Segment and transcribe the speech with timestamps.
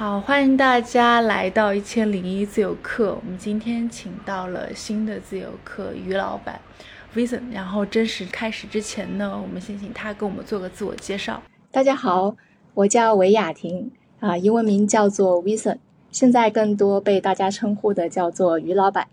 [0.00, 3.18] 好，欢迎大家来到一千零一自由课。
[3.22, 6.58] 我们今天请到了新的自由课于老板
[7.14, 7.52] Vision。
[7.52, 11.42] 然后正式开始之前呢，我们先请他给我们做个自我介绍。
[11.70, 12.34] 大家好，
[12.72, 13.90] 我叫韦雅婷
[14.20, 15.76] 啊，英文名叫做 Vision，
[16.10, 19.06] 现在更多被大家称呼的叫做于老板。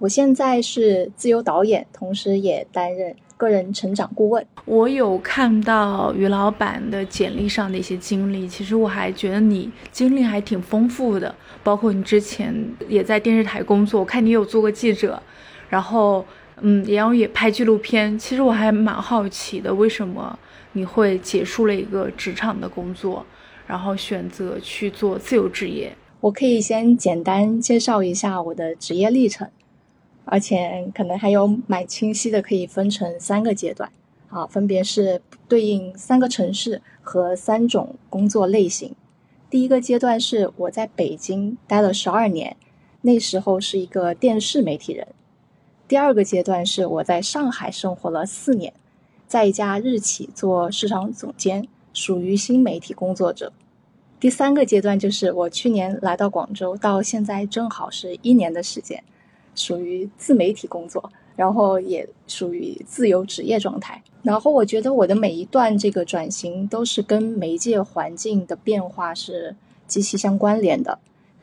[0.00, 4.46] 我现在是自由导演，同时也担任个人成长顾问。
[4.64, 11.34] 我有看到于老板的简历上的一些经历，其实我还觉得你经历还挺丰富的，
[11.64, 12.54] 包括你之前
[12.88, 15.20] 也在电视台工作，我看你有做过记者，
[15.68, 16.24] 然后
[16.60, 18.16] 嗯，然后也拍纪录片。
[18.16, 20.38] 其实我还蛮好奇的，为什么
[20.74, 23.26] 你会结束了一个职场的工作，
[23.66, 25.92] 然后选择去做自由职业？
[26.20, 29.48] 我可以先简单介绍一下我的职业历程。
[30.24, 33.90] 而且可能还有蛮清晰的，可以分成三个阶段，
[34.28, 38.94] 啊，分别是对应三个城市和三种工作类型。
[39.50, 42.56] 第一个阶段是我在北京待了十二年，
[43.02, 45.08] 那时候是一个电视媒体人。
[45.86, 48.72] 第二个阶段是我在上海生活了四年，
[49.26, 53.52] 在一家日企做市场总监，属于新媒体工作者。
[54.18, 59.04] 第三个阶段就是我去年来到广州，到现在正好是一年的时间。
[59.54, 64.02] 属于自媒体工作，然后也属于自由职业状态。
[64.22, 70.98] 然后我觉得我的每一段这个转型都是跟媒介环境的变化是极其相关联的。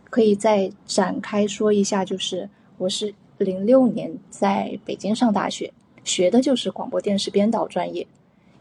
[0.09, 5.71] 可以再展开说一下，就是我是零六年在北京上大学，
[6.03, 8.07] 学的就是广播电视编导专业。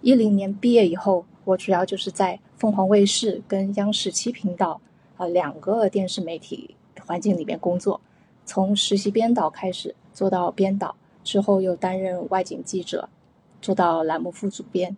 [0.03, 4.81] 一零年毕业以后，我主要就是在凤凰卫视跟央视七频道
[5.17, 6.75] 啊两个电视媒体
[7.07, 8.01] 环境里面工作。
[8.49, 13.11] 从实习编导开始做到编导，之后又担任外景记者，
[13.61, 14.97] 做到栏目副主编。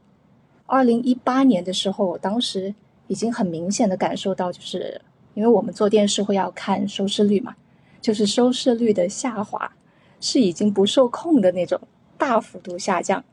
[0.67, 2.73] 二零一八年的时候，我当时
[3.09, 5.03] 已经很明显的感受到，就是
[5.35, 7.57] 因为我们做电视会要看收视率嘛，
[8.01, 9.73] 就是收视率的下滑
[10.21, 11.81] 是已经不受控的那种
[12.17, 13.25] 大幅度下降。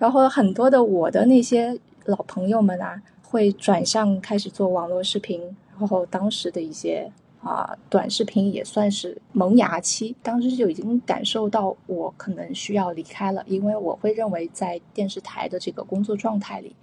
[0.00, 7.12] 然后很多的我的那些老朋友们啊，会转向开始做网络视频，然后当时的一些。
[7.44, 16.74] 啊，短视频也算是萌芽期，当时就已经感受到我可能需要离开了，因为我会认为在电视台的这个工作状态里，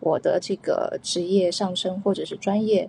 [0.00, 2.88] 我的这个职业上升或者是专业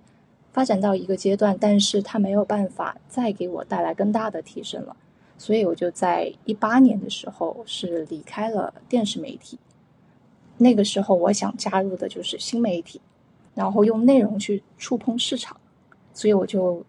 [0.53, 4.96] 发展到一个阶段，但是它没有办法再给我带来更大的提升了，
[5.38, 9.59] 所以我就在一八年的时候是离开了电视媒体，
[10.57, 13.01] 那个时候我想加入的就是新媒体，
[13.56, 15.59] 然后用内容去触碰市场，
[16.13, 16.81] 所以我就。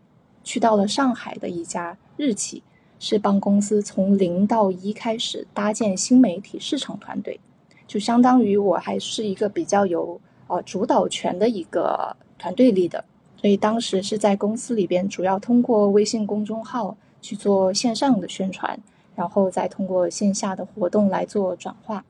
[0.42, 2.62] 去到了上海的一家日企，
[2.98, 7.38] 是帮公司从零到一开始搭建新媒体市场团队，
[7.86, 13.04] 就相当于我还是一个比较有呃主导权的一个团队里的，
[13.36, 18.78] 所以当时是在公司里边主要通过微信公众号去做线上的宣传，
[19.14, 22.04] 然后再通过线下的活动来做转化，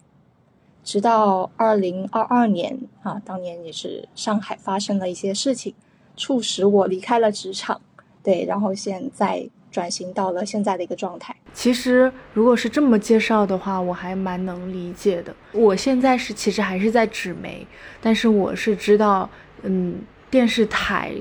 [0.83, 5.75] 直到二零二二年啊，当年也是上海发生了一些事情，
[6.17, 7.81] 促使我离开了职场。
[8.23, 11.35] 对，然后现在转型到了现在的一个状态。
[11.53, 15.35] 其实，如果是这么介绍的话，我还蛮能理解的。
[15.53, 17.67] 我现在是其实还是在纸媒，
[18.01, 19.29] 但是我是知道，
[19.63, 20.01] 嗯，
[20.31, 21.13] 电视台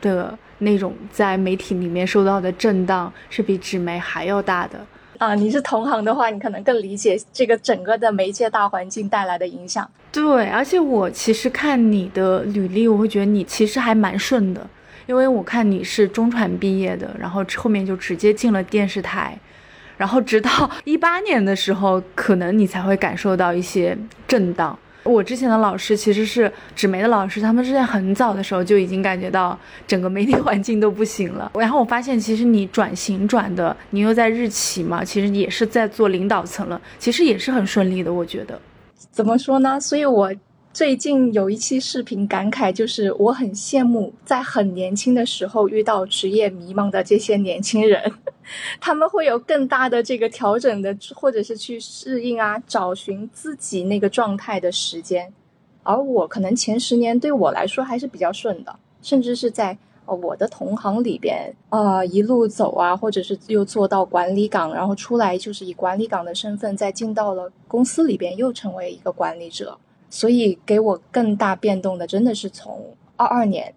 [0.00, 4.84] 的那种在媒体里面受到的震荡是比纸媒还要大的。
[5.18, 9.88] 啊，你是同行的话，你可能更理解这个整个的媒介大环境带来的影响。
[10.12, 14.66] 对，而且我其实看你的履历，我会觉得你其实还蛮顺的。
[15.06, 19.38] 因为我看你是中传毕业的，然后后面就直接进了电视台，
[19.96, 23.96] 然后直到 一八年的时候，可能你才会感受到一些
[24.26, 24.78] 震荡。
[25.04, 29.56] 我之前的老师其实是纸媒的老师，他们是在很早的时候就已经感觉到
[29.86, 31.52] 整个媒体 环境都不行了。
[31.54, 38.60] 然后我发现，其实你转型转的，你又在日企嘛，其实也是在做领导层了，其实也是很顺利的，我觉得。
[39.12, 39.78] 怎么说呢？
[39.78, 40.32] 所以我。
[40.76, 48.12] 最近有一期视频感慨，就是我很羡慕在很年轻的时候遇到职业迷茫的这些年轻人，
[48.78, 55.32] 他们会有更大的这个调整的，或者是去适应啊，找寻自己那个状态的时间。
[55.82, 69.78] 而我可能前十年对我来说还是比较顺的，甚至是在呃我的同行里边啊一路走啊，或者是又做到管理岗，然后出来就是以管理岗的身份再进到了公司里边，又成为一个管理者。
[70.08, 73.74] 所以给我更大变动的，真的是从二二年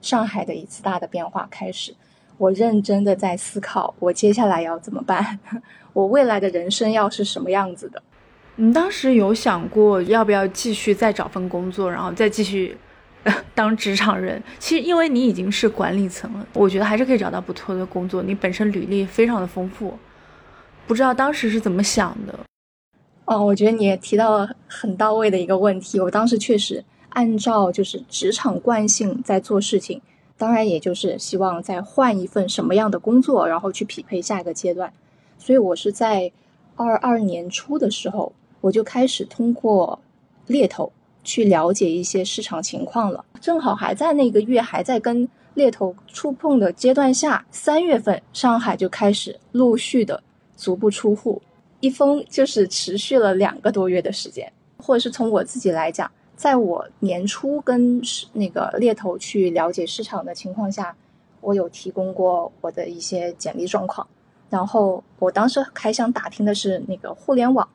[0.00, 1.94] 上海的一次大的变化开始。
[2.36, 5.38] 我认真的在思考，我接下来要怎么办？
[5.92, 8.02] 我未来的人生要是什么样子的？
[8.56, 12.76] 你当时有想过要不要继续再找份工作，然后再继续
[13.54, 14.42] 当职场人。
[14.58, 18.22] 其实因为你已经是管理层了，我觉得还是可以找到不错的工作。
[18.22, 19.96] 你本身履历非常的丰富，
[20.86, 22.38] 不知道当时是怎么想的？
[23.26, 25.98] 哦，我觉得你也提到了很到位的一个问题。
[25.98, 30.00] 我当时确实按照就是职场惯性在做事情，
[30.36, 34.92] 当然也就是希望再换一份什么样的工作，然后去匹配下一个阶段。
[35.38, 36.30] 所以我是在
[36.76, 39.98] 二二年初的时候，我就开始通过
[40.46, 40.92] 猎头
[41.22, 43.24] 去了解一些市场情况了。
[43.40, 50.22] 正好还在那个月还在跟猎头触碰的阶段下，三月份上海就开始陆续的
[50.56, 51.40] 足不出户。
[51.84, 58.00] 一封就是持续了两个多月的时间，或者是从我自己来讲，在我年初跟
[58.32, 60.96] 那个猎头去了解市场的情况下，
[61.42, 64.06] 我有提供过我的一些简历状况。
[64.48, 67.68] 然后我当时还想打听的是那个互联网，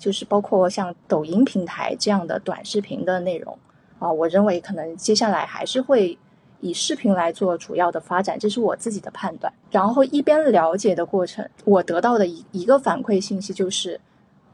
[0.00, 3.56] 就是包括像抖音平台这样的短视频的内容
[4.00, 6.18] 啊，我认为可能接下来还是会。
[6.64, 9.52] 以视频来做主要的发展，这是我自己的判断。
[9.70, 14.00] 然后一边了解的过程，我得到的一一个反馈信息就是，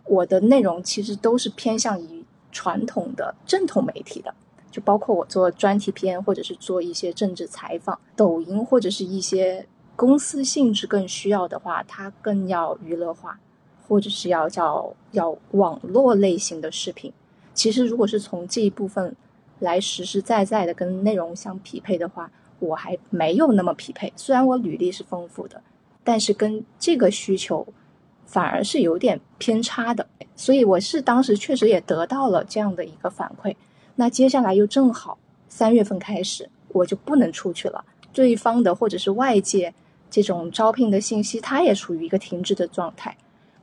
[0.05, 4.35] 我的内容其实都是偏向于传统的正统媒体的，
[4.73, 7.97] 就包括我做专题片，或者是做一些政治采访。
[8.17, 9.65] 抖音或者是一些
[9.95, 13.39] 公司性质更需要的话，它更要娱乐化，
[13.87, 17.13] 或者是要叫要网络类型的视频。
[17.55, 19.15] 其实如果是从这一部分。
[19.61, 24.13] 来实实在在的跟内容相匹配的话，我还没有那么匹配。
[24.17, 25.63] 虽然我履历是丰富的，
[26.03, 27.67] 但是跟这个需求
[28.27, 30.07] 反而是有点偏差的。
[30.35, 33.55] 所以我是当时确实也得到了这样的一个反馈。
[33.97, 35.19] 那接下来又正好
[35.49, 37.85] 三月份开始，我就不能出去了。
[38.13, 39.73] 对方的或者是外界
[40.11, 43.17] 这种招聘的信息，它也处于一个停滞的状态。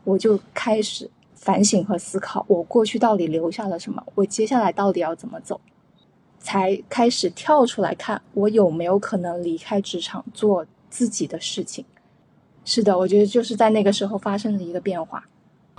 [0.03, 4.03] 我就开始反省和思考，我过去到底留下了什么？
[4.15, 5.59] 我接下来到底要怎么走？
[6.47, 11.83] 才开始跳出来看，我有没有可能离开职场做自己的事情？
[12.63, 15.21] 是的，我觉得就是在那个时候发生的一个变化。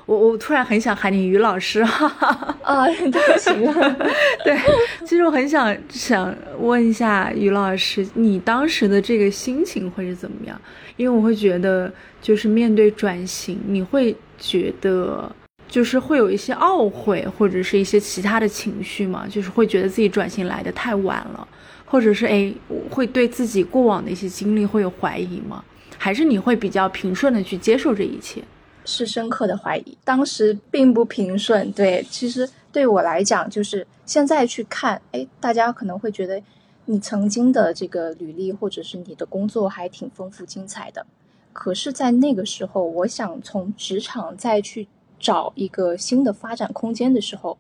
[0.05, 3.55] 我我突然很想喊你于老师，哈哈哈啊，都行。
[4.45, 4.59] 对，
[5.07, 10.61] 其实我很想想问一下于老师，你当时的这个心情会是怎么样？
[10.99, 15.31] 因为我会觉得，就是面对转型，你会觉得。
[15.69, 21.47] 就是会有一些懊悔，或者是一些其他的情绪嘛，就是会觉得自己转型来的太晚了，
[21.85, 22.53] 或者是哎，
[22.91, 25.63] 会对自己过往的一些经历会有怀疑吗？
[25.99, 28.43] 还是你会比较平顺的去接受这一切？
[28.85, 31.71] 是深刻的怀疑，当时并不平顺。
[31.73, 36.41] 对，其实对我来讲，就是现在去看，哎，大家可能会觉得
[36.87, 41.05] 你曾经的这个履历或者是你的工作还挺丰富精彩的，
[41.53, 44.89] 可是，在那个时候，我想从职场再去。
[45.19, 47.57] 找一个新的发展空间的时候，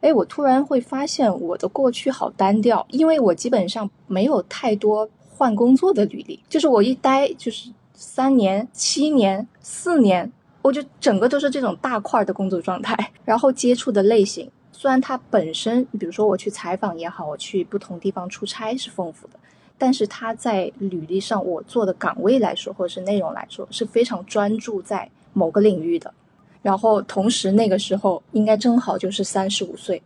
[0.00, 10.32] 哎，我突然会发现我的过去好单调，因为我基本上没有太多换工作的履历，就是我一待就是三年、七年、四年，
[10.62, 13.12] 我就整个都是这种大块的工作状态。
[13.24, 19.34] 然后接触的类型，虽然它本身，比如说我去采访也好，我去不同地方出差是丰富的，
[19.76, 26.14] 但是它在履历上我做的岗位来说，或者是内容来说，是非常专注在某个领域的。
[26.60, 30.02] 然后同时，那个时候应该正好就是三十五岁，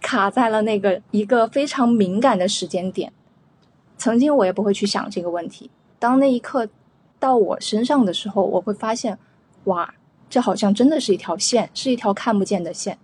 [0.00, 3.12] 卡在了那个一个非常敏感的时间点。
[3.98, 6.66] 曾经我也不会去想这个问题，当那一刻
[7.18, 9.18] 到我身上的时候，我会发现，
[9.64, 9.94] 哇，
[10.30, 12.98] 这好像真的是一条线，是一条看不见的线。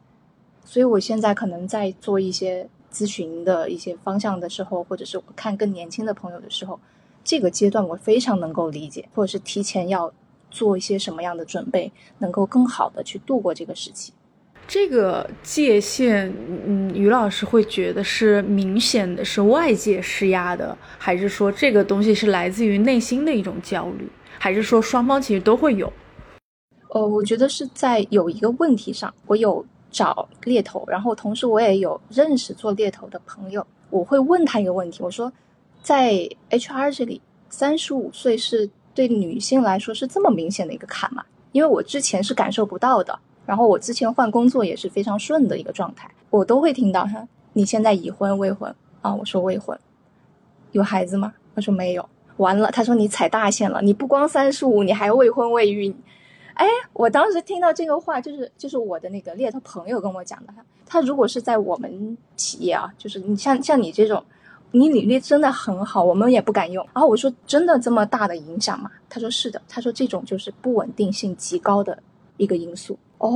[0.64, 6.80] 所以我现在可能在做一些咨询的一些方向的时候，或者是我看更年轻的朋友的时候，
[7.22, 10.12] 这个阶段我非常能够理解，或者是提前要。
[10.50, 14.10] 做一些什么样的准备，能够更好的去度过这个时期？
[14.68, 16.32] 这个界限，
[16.66, 25.92] 嗯，于老师会觉得是明显的是外界施压的，还是说这个东西是来自于内心的一种焦虑，还是说双方其实都会有？
[26.88, 35.32] 呃，我觉得是在有一个问题上，我有找猎头，然后同时我也有认识做猎头的朋友，我会问他一个问题，我说，
[35.80, 38.68] 在 HR 这里，三十五岁是？
[38.96, 41.22] 对女性来说是这么明显的一个坎嘛？
[41.52, 49.14] 因为我之前是感受不到的，然后我之前换工作也是非常顺的一个状态，我都会听到哈，你现在已婚未婚啊？
[49.14, 49.78] 我说未婚，
[50.72, 51.34] 有孩子吗？
[51.54, 52.08] 他说没有。
[52.38, 55.94] 完了，他说你踩大线了，你不光三十五，你还未婚未育。
[56.54, 64.24] 哎，我当时听到这个话，就是就是我的那个猎头朋友跟我讲的，哈他如果是在我们企业啊，就是你像像你这种。
[64.78, 66.86] 你履历真的很好，我们也不敢用。
[66.92, 71.98] 然后我说：“真的这么大的影响吗？”他说：“是的。”他说：“这种就是不稳定性极高的
[72.36, 73.30] 一个因素。”哦，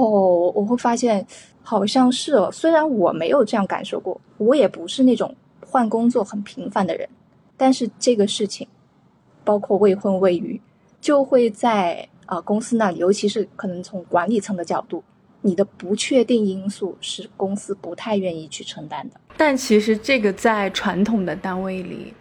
[0.55, 1.27] 我会发现
[1.63, 5.35] 好像是哦，虽然我没有这样感受过，我也不是那种
[5.67, 7.09] 换工作很频繁的人，
[7.57, 8.69] 但是这个事情，
[9.43, 10.61] 包括未婚未育，
[11.01, 15.03] 就会在啊、公司那里，尤其是可能从管理层的角度，
[15.43, 19.21] 你的不确定因素是公司不太愿意去承担的。
[19.37, 22.13] 但其实这个在传统的单位里，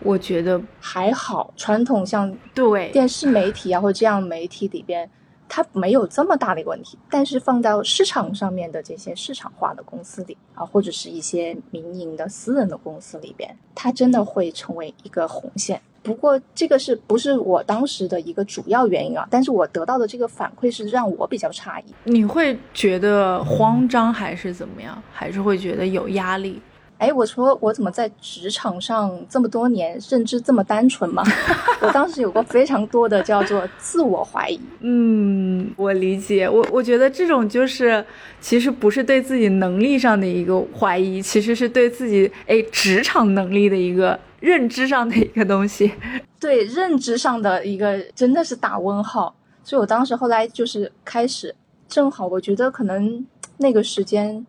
[0.00, 5.08] 我觉得还好，传统像对电视媒体啊或者这样媒体里边，
[5.48, 6.98] 它没有这么大的一个问题。
[7.10, 15.80] 但是放到市场上面的这些市场化的公司里啊，或者是一些民营的私人的公司里边，它真的会成为一个红线。
[16.02, 19.26] 不过这个是不是我当时的一个主要原因啊？
[19.28, 21.84] 但是我得到的这个反馈是让我比较诧异。
[22.04, 25.02] 你会觉得慌张还是怎么样？
[25.12, 26.62] 还是会觉得有压力？
[26.98, 31.22] 哎，我说我怎么在职场上这么多年认知这么单纯吗？
[31.82, 34.58] 我当时有过非常多的叫做自我怀疑。
[34.80, 36.48] 嗯，我理解。
[36.48, 38.04] 我我觉得这种就是，
[38.40, 45.92] 其实不是对自己能力上的一个怀疑，其实是对自己哎职场能力的一个认知上的一个东西。
[46.40, 51.54] 对认知上的一个真的是打问号，所以我当时后来就是开始，
[51.88, 53.26] 正好我觉得可能
[53.58, 54.46] 那个时间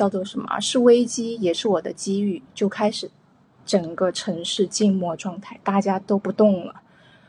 [0.00, 3.10] 叫做什么是危机，也是我的机遇，就开始
[3.66, 6.80] 整个城市静默状态，大家都不动了。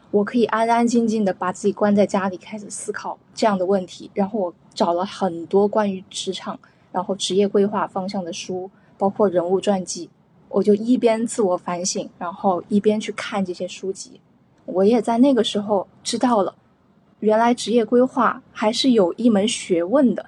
[0.10, 4.10] 我可以安安静静的把自己关在家里，开始思考这样的问题。
[4.14, 6.58] 然后我找了很多关于职场，
[6.94, 10.10] 然后职业规划方向的书，包括人物传记。
[10.48, 14.22] 我就一边自我反省，然后一边去看这些书籍。
[14.64, 16.56] 我也在那个时候知道了，
[17.20, 20.28] 原来职业规划还是有一门学问的，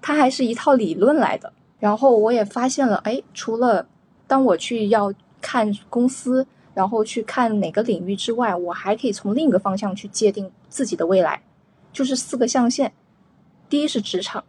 [0.00, 1.52] 它还是一套理论来的。
[1.78, 3.86] 然后我也发现了，哎，除了
[4.26, 11.42] 当我去要看公司，然后去看哪个领域之外，我还可以从另一个方向去界定自己的未来，
[11.92, 12.92] 就是四个象限。
[13.68, 14.44] 第一是职场，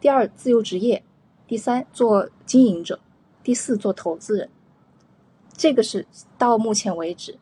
[0.00, 1.02] 第二自由职业，
[1.46, 3.00] 第三做经营者。
[3.42, 4.50] 第四，做投资人，
[5.56, 6.04] 这个是
[6.36, 7.38] 到目前为止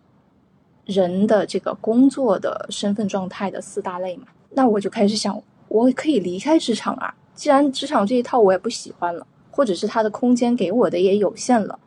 [0.85, 4.27] 人的这个工作的身份状态的四大类嘛。
[4.51, 7.15] 那我就开始想，我可以离开职场啊。
[7.35, 11.79] 既然职场这一套我也不喜欢了，或者是它的空间给我的也有限了，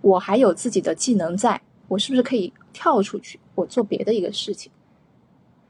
[0.00, 4.70] 我还有自己的技能在，我是不是可以跳出去，我做别的一个事情？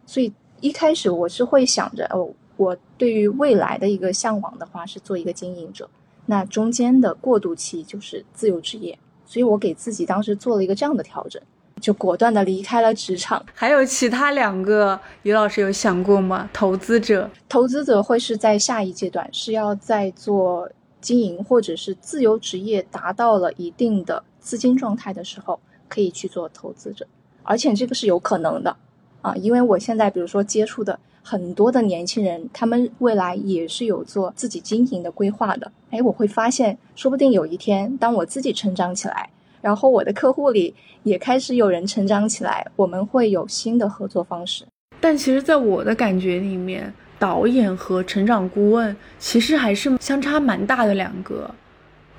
[0.04, 5.88] 所以一开始我是会想着，哦，我对于未来的一个向往的话是做一个经营者。
[6.26, 11.40] 那中间的过渡期就是自由职业，所以我给自己当时做了一个这样的调整，
[11.84, 13.44] 就果断的离开了职场。
[13.52, 16.48] 还有其他两个，于老师有想过吗？
[16.50, 20.66] 投资者，投资者会是在下一阶段，是要在做
[21.02, 27.06] 经营或者是自由职业达到了一定的资金状态的时候，可以去做投资者，
[27.42, 28.74] 而且这个是有可能的
[29.20, 30.98] 啊，因为我现在比如说接触的。
[31.26, 35.72] 很多的年轻人，他们未来也是有做自己经营的规划的。
[35.88, 39.30] 哎，我会发现，说不定有一天，当我自己成长起来，
[39.64, 44.62] 然后我的客户里也开始有人成长起来，我们会有新的合作方式。
[45.00, 51.50] 但其实，在我的感觉里面，导演和成长顾问其实还是相差蛮大的两个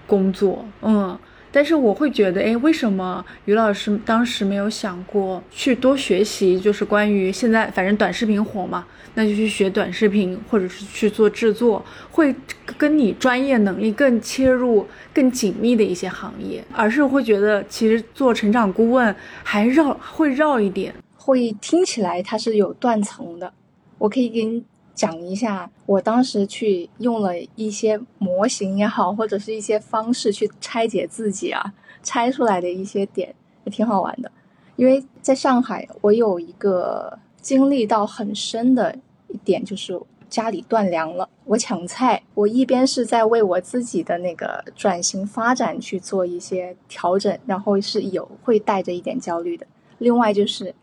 [0.07, 0.65] 工作。
[0.81, 1.15] 嗯。
[1.55, 6.59] 但是我会觉得，哎，为什么于老师当时没有想过去多学习？
[6.59, 11.81] 就是关于现在反正短视频火嘛，那就去学短视频，或者是去做制作，
[12.11, 12.35] 会
[12.77, 23.53] 跟你专业能力更切入、更紧密的一些行业，而是会觉得其实做成长顾问还绕会绕一点，会听起来它是有断层的。
[23.97, 24.61] 我可以给你
[24.95, 33.35] 讲一下，我当时去用了一些模型也好，或者是一些方式去拆解自己啊，拆出来的一些点
[33.65, 34.31] 也挺好玩的。
[34.77, 38.97] 因为在上海，我有一个经历到很深的
[39.27, 39.99] 一点，就是
[40.29, 49.67] 家里断粮了，我抢菜，我一边是在为我自己的那个转型发展去做一些调整，然后是有会带着一点焦虑的。
[49.97, 50.73] 另外就是。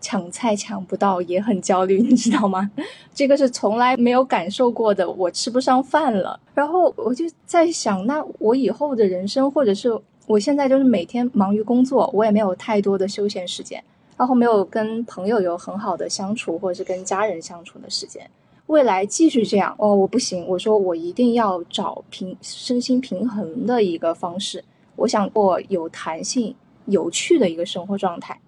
[0.00, 2.70] 抢菜抢不到也很焦虑， 你知道吗？
[3.14, 6.38] 这个是从来没有感受过的，我吃不上饭了。
[6.54, 13.82] 然后我就在想，那我以后的人生，或者是我现在就是每天忙于工作，我也没有太多的休闲时间，
[14.16, 18.28] 然后没有跟朋友有很好的相处，或者是跟家人相处的时间。
[18.66, 20.46] 未来继续这样哦，我不行。
[20.46, 24.62] 我说我一定要找平身心平衡的一个方式。
[24.96, 28.38] 我想过有弹性、有趣的一个生活状态。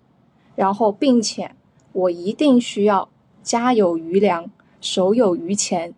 [0.61, 1.50] 然后，并且
[1.93, 3.09] 我一定需要
[3.43, 4.50] 家有余粮，
[4.83, 5.95] 手有余钱，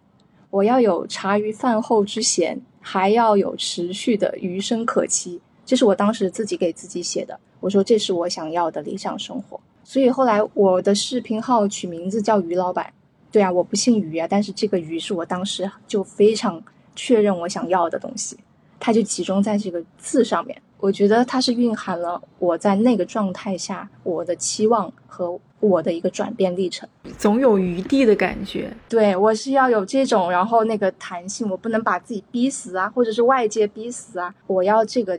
[0.51, 5.41] 我要有茶余饭后之闲，还要有持续的余生可期。
[5.67, 7.41] 这是我当时自己给自己写的。
[7.59, 9.59] 我说这是我想要的理想生活。
[9.83, 12.93] 所以后来我的视频号取名字叫于老板，
[13.33, 16.63] 对啊，我不姓于啊，但是这个于是我当时就非常
[16.95, 18.39] 确认我想要的东西，
[18.79, 20.63] 它就集中在这个字上面。
[20.83, 28.77] 我觉得它是蕴含了我在那个状态下我的期望和我的一个转变历程，总有余地的感觉。
[28.89, 35.17] 对我是要有这种，然后那个弹性，我不能把自己逼死啊，或者是外界逼死啊，我要这个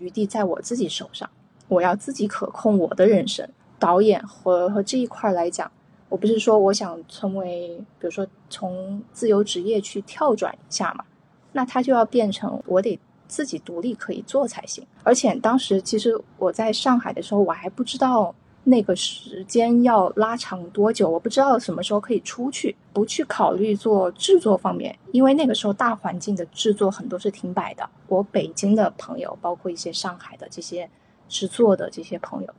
[0.00, 1.30] 余地在我自己手上，
[1.68, 3.48] 我要自己可控我的人生。
[3.78, 5.70] 导演和和这一块来讲，
[6.08, 11.04] 我不是说我想成为，比如说从自由职业去跳转一下嘛，
[11.52, 12.98] 那他就要变成我得。
[13.26, 27.88] 自己独立可以做才行，而且当时其实我在上海的时候，我还不知道那个时间要拉长多久，我不知道什么时候可以出去，不去考虑做制作方面，因为那个时候大环境的制作很多是停摆的。
[28.08, 30.88] 我北京的朋友，包括一些上海的这些
[31.28, 32.54] 制作的这些朋友，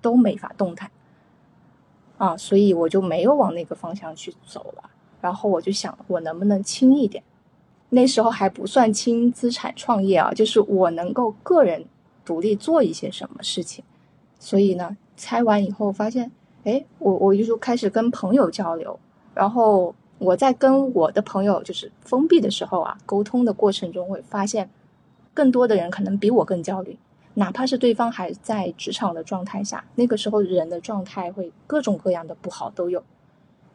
[0.00, 0.90] 都没法动弹
[2.18, 4.90] 啊，所以我就没有往那个方向去走了。
[5.20, 7.22] 然后我就想，我能不能轻一点？
[7.90, 11.84] 那时候还不算轻资产创业啊，就是我能够个人
[12.24, 13.84] 独立做一些什么事情，
[14.38, 16.30] 所以呢，拆完以后发现，
[16.64, 18.98] 哎，我我就开始跟朋友交流，
[19.34, 24.68] 然后我在跟我的朋友就是封闭的时候啊，沟通的过程中会发现，
[25.32, 26.98] 更多的人可能比我更焦虑，
[27.34, 33.02] 哪怕是对方还在职场的状态下，那个时候人的状态会各种各样的不好都有。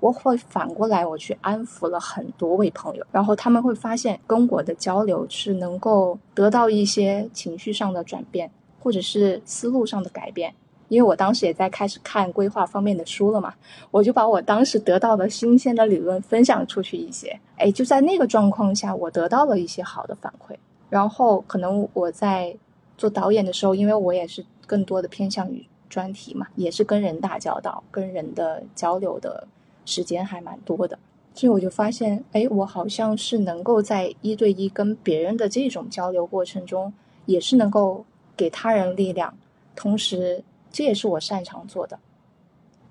[0.01, 10.53] 我会反过来，我去安抚了很多位朋友，然后他们会发现跟我的交流是能够得到一些情绪上的转变，或者是思路上的改变。
[10.87, 13.53] 因为我当时也在开始看规划方面的书了嘛，
[13.91, 17.39] 我就把我当时得到的新鲜的理论分享出去一些。
[17.55, 20.55] 哎，就在那个状况下，我得到了一些好的反馈。
[20.89, 22.53] 然后可能我在
[22.97, 29.47] 做导演的时候，因为我也是更多的偏向于专题嘛，也是跟人打交道、跟人的交流的。
[29.91, 30.97] 时间还蛮多的，
[31.33, 36.93] 所以我就发现，哎，我好像是能够在一对一跟别人的这种交流过程中，
[37.25, 38.05] 也是能够
[38.37, 39.37] 给他人力量，
[39.75, 41.99] 同时这也是我擅长做的。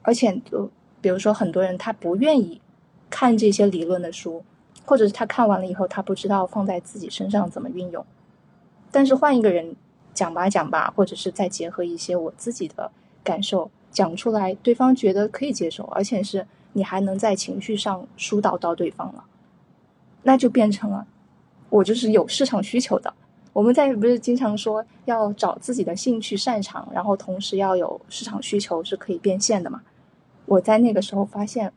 [0.02, 0.70] 而且，就
[1.00, 2.60] 比如说很多人他不愿意
[3.08, 4.44] 看这些理论的书，
[4.84, 8.04] 或者是他看完了以后他不知道放在自己身上怎么运用，
[8.90, 9.74] 但是换一个人
[10.12, 12.90] 讲吧讲吧，或者是再结合一些我自己的
[13.24, 16.46] 感受讲出来，对方觉得可以接受，而且是。
[16.72, 19.24] 你还能在情绪上疏导到对方了，
[20.22, 21.06] 那就变成了
[21.68, 23.12] 我就是有市场需求的。
[23.52, 29.82] 我们在不是经常说要找自己的兴趣擅长，然后同时要有市场需求是可以变现的嘛？
[30.46, 31.72] 我在那个时候发现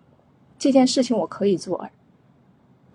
[0.60, 1.90] 这件事情我可以做，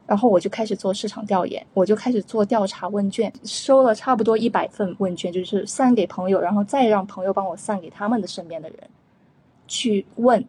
[0.07, 8.79] 然后我就开始做市场调研，我就开始做调查问卷，收了差不多一百份问卷，就是散给朋友，然后再让朋友帮我散给他们的身边的人
[9.67, 10.45] 去问。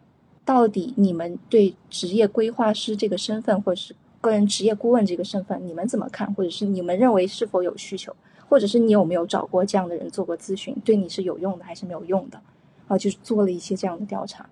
[0.49, 6.33] 到底你们对职业规划师这个身份，或者是个人职业顾问这个身份，你们怎么看？
[6.33, 8.12] 或者是你们认为是否有需求？
[8.47, 10.75] 或者是你有没有找过这样的人做过咨询？
[10.83, 12.41] 对你是有用的还是没有用的？
[12.88, 14.49] 啊，就是做了一些这样的调查，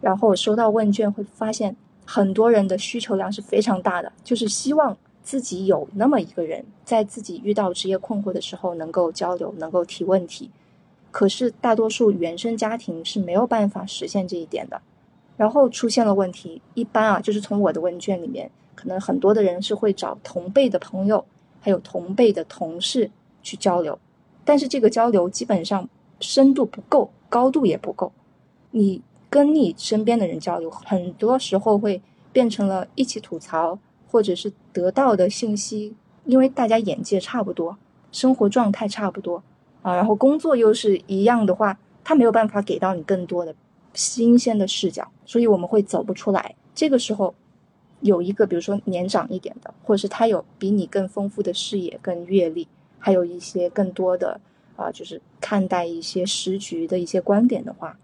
[0.00, 10.50] 然后收到问卷会发现，很多人的需求量是非常大的，就是希望自己有那么一个人，在自己遇到职业困惑的时候能够交流，能够提问题。
[11.10, 14.80] 可是大多数原生家庭是没有办法实现这一点的。
[15.36, 21.24] 然后出现了问题，一般啊，就是从我的问卷里面，可能很多的人是会找同辈的朋友，
[21.60, 23.10] 还有同辈的同事
[23.42, 23.98] 去交流，
[24.44, 25.88] 但是这个交流基本上
[26.20, 28.12] 深度不够，高度也不够。
[28.70, 32.00] 你跟你身边的人交流，很多时候会
[32.32, 33.78] 变成了一起吐槽，
[34.10, 35.94] 或者是得到的信息，
[36.24, 37.76] 因为大家眼界差不多，
[38.10, 39.42] 生活状态差不多
[39.82, 43.54] 啊，然后工作又是一样的话，他没有办法给到你更多的。
[43.94, 46.54] 新鲜的视角，所以我们会走不出来。
[46.74, 47.34] 这个时候，
[48.00, 52.66] 有一个比如说年长一点的，或者是他有比你更丰富的视野、跟阅历，
[52.98, 54.40] 还有一些更多的
[54.76, 57.98] 啊，就是看待一些时局的一些观点的话，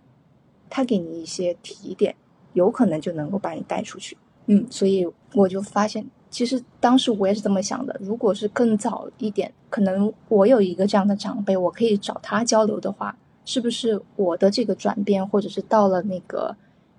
[0.68, 2.14] 他给你一些提点，
[2.52, 4.18] 有可能就能够把你带出去。
[4.46, 7.96] 嗯，所以我就发现，其实当时我也是这么想的。
[8.00, 13.16] 如果是更早一点，可能我有一个这样的长辈，我可以找他交流的话。
[13.44, 16.56] 是不是我的这个转变，或者是到了那个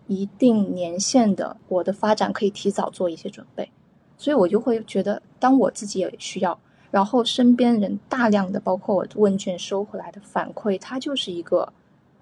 [0.08, 3.70] 一定年限的我的发展，可以提早做一些准备？
[4.18, 6.58] 所以我就会觉得，当我自己也需要，
[6.92, 11.72] 然后身边人大量的，包括我问卷收回来的反馈，它就是一个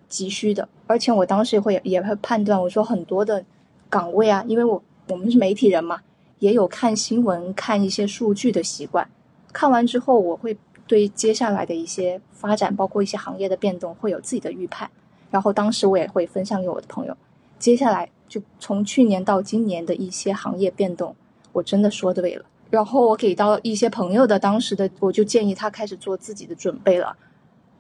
[0.08, 0.68] 急需的。
[0.88, 3.44] 而且我当时也会也会判断，我说很多的
[3.90, 6.02] 岗位啊，因为我我们是媒体人嘛，
[6.40, 9.10] 也有看新闻、看一些数据的习惯。
[9.54, 10.58] 看完之后，我会。
[10.88, 14.92] 对接下来的一些发展，包括一些行业的变动，会有自己的预判。
[15.30, 17.16] 然后当时我也会分享给我的朋友，
[17.62, 21.16] 接下来就从去年到今年的一些行业变动，
[21.54, 22.44] 我真的说对了。
[22.72, 27.16] 然后我给到一些朋友的当时的，我就建议他开始做自己的准备了，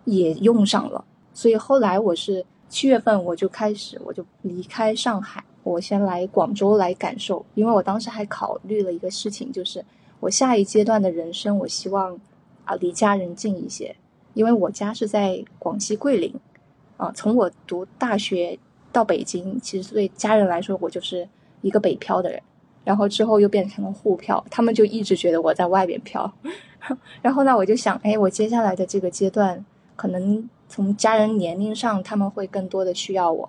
[0.05, 1.03] 也用上了。
[1.33, 9.83] 所以后来我是七月份我就开始，我就离开上海，我先来广州来感受，因为我当时还考虑了一个事情，就是
[10.19, 12.19] 我下一阶段的人生，我希望
[12.65, 13.95] 啊离家人近一些，
[14.35, 16.35] 因为我家是在广西桂林，
[16.97, 18.59] 啊，从我读大学
[18.91, 21.27] 到北京，其实对家人来说，我就是
[21.61, 22.41] 一个北漂的人。
[22.83, 26.33] 然后之后又变成了沪漂，他们就一直觉得我在外边漂。
[27.21, 29.63] 然后呢，我就想，哎，我接下来的这个阶段，
[29.95, 33.47] 可能从家人年龄上，他们会更多的需要我。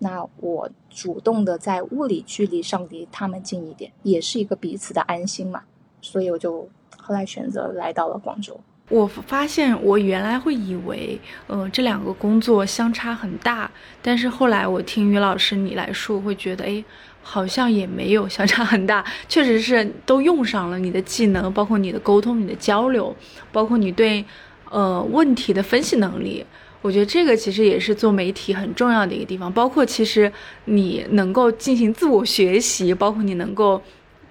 [0.00, 5.62] 那我主动的在物理距离上离他们近一点，也是一个彼此的安心嘛。
[6.00, 8.58] 所以我就后来选择来到了广州。
[8.88, 13.70] 我发现我原来会以为，呃，这两个工作相差很大，
[14.02, 16.84] 但是后来我听于老师你来说，会觉得，哎。
[17.24, 23.14] 好像也没有相差很大， 确实是都用上了你的技能，包括你的沟通、你的交流，
[23.52, 24.24] 包括你对
[24.68, 26.44] 呃问题的分析能力。
[26.80, 29.50] 我觉得这个其实也是做媒体很重要的一个地方。
[29.52, 30.30] 包括其实
[30.64, 33.80] 你能够进行自我学习，包括你能够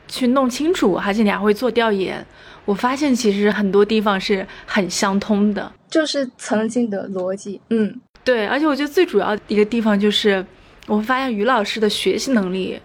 [0.09, 2.25] 去弄清楚，而且你还会做调研。
[2.65, 7.59] 我发现其实很多地方是很相通的，就是曾经的逻辑。
[7.69, 8.47] 嗯，对。
[8.47, 10.45] 而且我觉得最主要的一个地方就是。
[10.87, 12.77] 我发现于老师的学习能力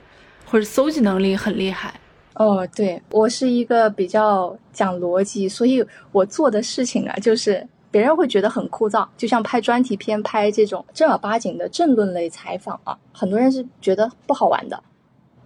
[0.44, 1.92] 或者搜集能力很厉害。
[2.34, 14.80] 哦，对我是一个比较讲逻辑，所以我做的事情啊，就是别人会觉得很枯燥，就像拍专题片、拍这种正儿八经的政论类采访啊，很多人是觉得不好玩的。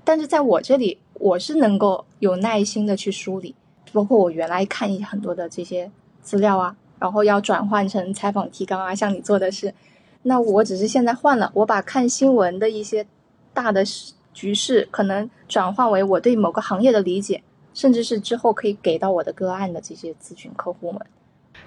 [0.03, 3.55] 但是在我这里，我是能够有耐心的去梳理，
[3.93, 5.91] 包括我原来看一很多的这些
[6.23, 9.73] 资料啊，然后要转换成采访提纲啊，像你做的是。
[10.23, 13.07] 那我只是现在换了，我把看新闻的一些
[13.55, 13.83] 大的
[14.35, 21.01] 局势，可能转换为我对某个行业的理解，甚至是之后可以给到我的个案的这些咨询客户们。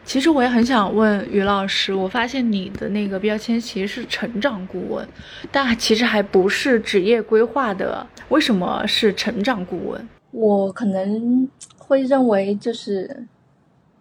[0.06, 5.08] 其实我也很想问于老师，我发现你的那个标签其实是成长顾问，
[5.52, 10.10] 但其实还不是职业规划的，为什么是成长顾问？
[10.30, 11.48] 我可能
[11.86, 13.28] 会认为就是。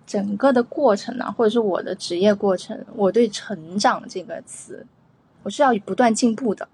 [0.04, 4.84] 整个的过程呢，或者是我的职业过程，我对“成长”这个词，
[5.44, 6.68] 我是要不断进步的，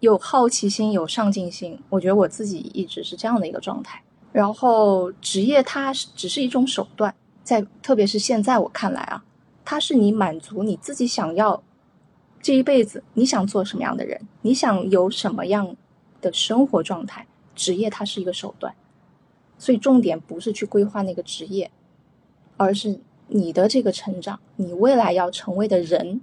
[0.00, 1.78] 有好奇心，有上进心。
[1.90, 4.02] 我觉得我自己一直是这样的一个状态。
[4.32, 9.22] 然后，职业它是只是一种手段，在特别是现在我看来啊，
[9.62, 11.62] 它是你满足你自己想要
[12.40, 15.76] 这一辈子你想做什么样的人，你想有什么样
[16.20, 18.74] 的生活状态，职业它是一个手段。
[19.62, 21.70] 所以重点不是去规划那个职业。
[22.56, 22.98] 而是
[23.28, 26.20] 你的这个成长，你未来要成为的人，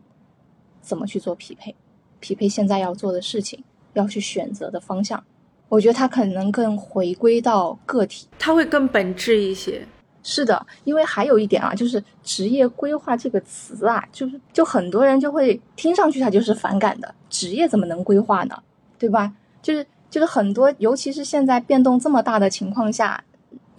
[0.81, 1.73] 怎么去做匹配？
[2.19, 5.23] 匹配现在要做的事情，要去选择的方向。
[5.69, 9.87] 我觉得它可能更回归到个体，它会更本质一些。
[10.21, 17.15] 是的，因为还有一点啊，就是职业规划这个词啊，就是就很多人就会听上去他就是反感的。
[17.29, 18.61] 职业怎么能规划呢？
[18.97, 19.33] 对吧？
[19.61, 23.23] 就是就是很多，尤其是现在变动这么大的情况下，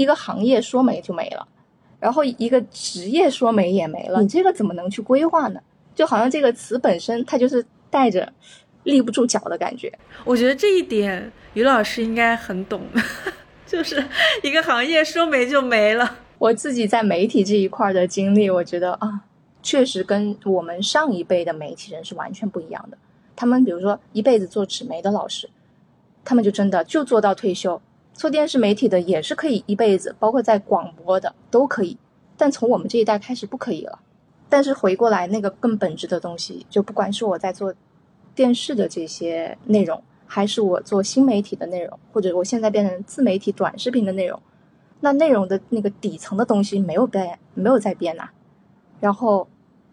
[0.00, 1.46] 一个行业说没就没了。
[1.98, 5.60] 然后一个职业说没也没了，你这个怎么能去规划呢？
[5.94, 8.32] 就好像这个词本身它就是带着
[8.84, 9.92] 立不住脚的感觉。
[10.24, 12.80] 我觉得这一点于老师应该很懂，
[13.66, 14.02] 就是
[14.42, 16.16] 一个行业说没就没了。
[16.38, 19.20] 我自己在媒体这一块的经历，我觉得啊，
[19.62, 22.96] 确实跟我们上一辈的媒体人是完全不一样的。
[23.36, 25.50] 他们比如说一辈子做纸媒的老师，
[26.24, 27.82] 他们就真的就做到退休。
[28.20, 31.96] 做电视媒体的也是可以一辈子，包括在广播的都可以，
[32.36, 33.98] 但从我们这一代开始不可以了。
[34.46, 37.74] 但是回过来，那个更本质的东西，就不管是我在做
[38.34, 44.38] 电视的这些内容，还是我做新媒体的内容，或者我现在变成自媒体短视频的内容，
[45.00, 48.28] 那内容的那个底层的东西没有变，没有在变呐。
[49.00, 49.48] 然后，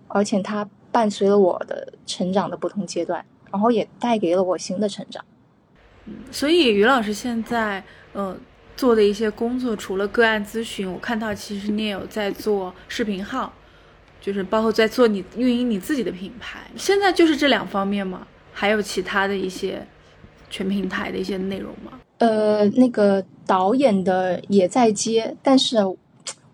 [0.10, 5.24] 而且它伴随了我的成长的不同阶段，然后也带给了我新的成长。
[6.30, 7.82] 所以于老师现在。
[8.18, 8.36] 呃，
[8.76, 13.54] 做的一些工作，除了个案咨询，我看到其实你也有在做视频号，
[14.20, 16.62] 就是包括在做你运营你自己的品牌。
[16.76, 18.26] 现在就是这两方面吗？
[18.52, 19.86] 还有其他的一些
[20.50, 22.00] 全平台的一些内容吗？
[22.18, 25.78] 呃，那个导演的也在接，但是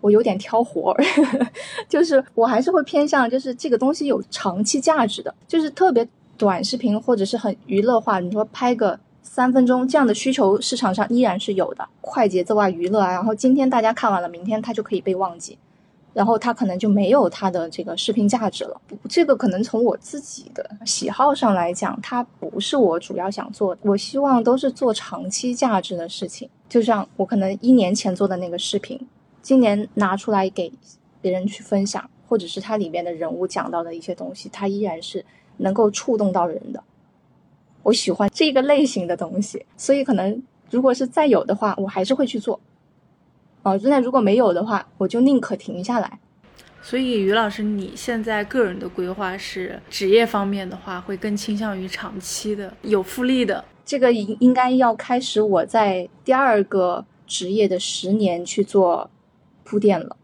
[0.02, 1.02] 我有点挑活儿，
[1.88, 9.00] 就是我还是会偏向，就是这个东西有长期价值的，就是特别短视频或者是很娱乐化，你说拍个。
[9.34, 15.58] 三分钟这样的需求市场上依然是有的，快节奏啊，娱乐啊，然后今天大家看完了，明天它就可以被忘记。
[16.12, 18.80] 然后它可能就没有它的这个视频价值了。
[19.08, 23.80] 这个可能从我自己的喜好上来讲，它不是我主要想做的。
[23.82, 26.48] 我希望都是做长期价值的事情。
[26.68, 29.04] 就像我可能一年前做的那个视频，
[29.42, 30.72] 今年拿出来给
[31.20, 35.24] 别人去分享，或者是它里面的人物讲到的一些东西，它依然是
[35.56, 36.80] 能够触动到人的。
[37.84, 42.58] 我喜欢这个类型的东西，所以可能如果是再有的话，我还是会去做。
[43.62, 46.18] 哦，那如果没有的话，我就宁可停下来。
[46.82, 53.64] 所以，于老师，你现在个人的规划是职业方面的话，会更倾向于长期的、有复利的。
[53.86, 59.10] 这个应应该要开始我在第二个职业的十年去做
[59.62, 60.16] 铺垫了。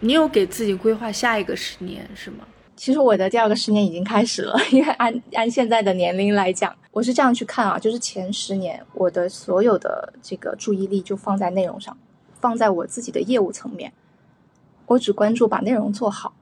[0.00, 2.38] 你有给自己规划下一个十年是吗？
[2.78, 11.94] 其实我的第二个十年已经开始了， 因为按按现在的年龄来讲，我是这样去看啊，就是前十年我的所有的这个注意力就放在内容上。
[12.40, 13.92] 放在我自己的业务层面，
[14.86, 16.32] 我只关注把内容做好。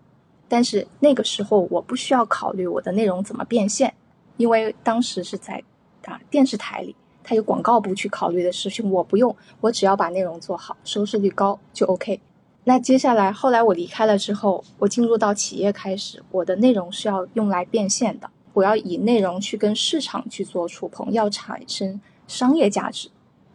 [0.47, 3.95] 但是那个时候我不需要考虑我的内容怎么变现，
[4.37, 5.65] 因为当时是在
[6.05, 6.95] 啊电视台里，
[7.25, 12.21] 它有广告部去考虑的事情，我不用，我只要把内容做好，收视率高就 OK。
[12.69, 23.09] 那接下来后来我离开了之后，我进入到企业开始，我的内容是要用来变现的，我要以内容去跟市场去做触碰，要产生商业价值。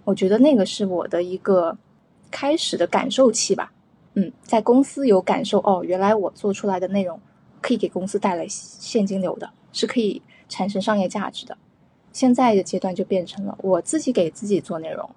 [0.06, 1.78] 我觉得那个是我的一个。
[2.34, 3.74] 开始的感受期吧，
[4.13, 7.19] 嗯，在公司有感受哦，原来我做出来的内容
[7.60, 11.58] 可以给公司带来现金流的，是可以产生商业价值的。
[12.13, 15.10] 现在的阶段就变成了我自己给自己做内容，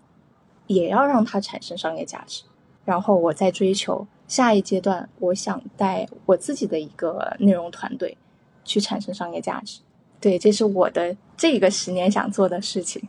[0.67, 2.43] 也要让它产生商业价值，
[2.85, 8.17] 然后我再追求下一阶段，我想带我自己的一个内容团队
[8.65, 9.81] 去产生商业价值。
[10.21, 13.09] 对，这是我的这个十年想做的事情。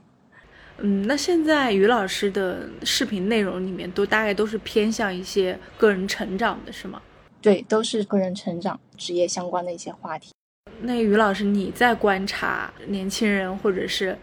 [0.80, 7.02] 嗯，那现在于老师的视频内容里面都大概都是偏向一些个人成长的，是吗？
[7.42, 10.32] 对，都是个人成长、职业相关的一些话题。
[10.82, 14.18] 那于老师，你在观察年轻人或者是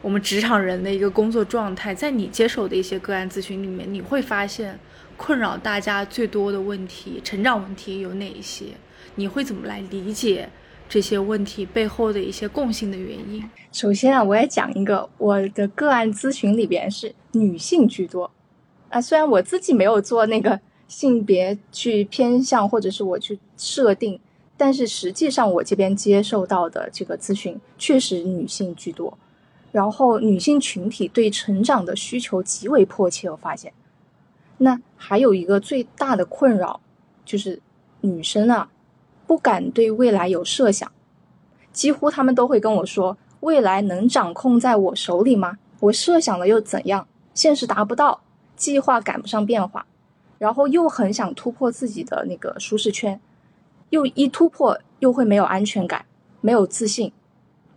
[0.00, 4.78] 我们职场人的一个工作状态，在你接手的一些个案咨询里面，你会发现
[5.16, 8.66] 困扰大家最多的问题、成长问题有哪一些？
[9.14, 10.48] 你会怎么来理解？
[10.88, 13.42] 这些问题背后的一些共性的原因。
[13.72, 18.30] 首先啊，我也讲一个，我的个案咨询里边是女性居多
[18.88, 19.00] 啊。
[19.00, 24.20] 虽然我自己没有做那个性别去偏向，或者是我去设定，
[24.56, 29.18] 但是实际上我这边接受到的这个咨询确实女性居多。
[29.72, 33.72] 然后女性群体对成长的需求极为迫切，我发现。
[34.58, 36.80] 那还有一个最大的困扰
[37.24, 37.60] 就是
[38.00, 38.70] 女生啊。
[39.28, 40.88] 不敢对未来有设想，
[41.72, 45.58] 几乎他们都会跟我说：“未来能掌控在我手里吗？
[45.80, 47.08] 我设想了又怎样？
[47.34, 48.20] 现实达不到，
[48.54, 49.84] 计划赶不上变化，
[50.38, 53.20] 然后又很想突破自己的那个舒适圈，
[53.90, 56.06] 又一突破又会没有安全感，
[56.40, 57.12] 没有自信。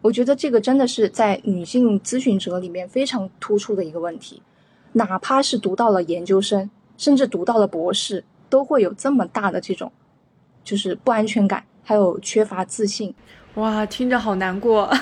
[0.02, 4.44] 我觉得这个真的是在女性咨询者里面非常突出的一个问题，
[4.94, 9.92] 哪怕是读到了研究生，甚至读到了博士，都会有这么大的这种。”
[10.64, 13.16] 就是不安全感，还有缺乏自信，
[13.56, 14.92] 哇，听着好难过。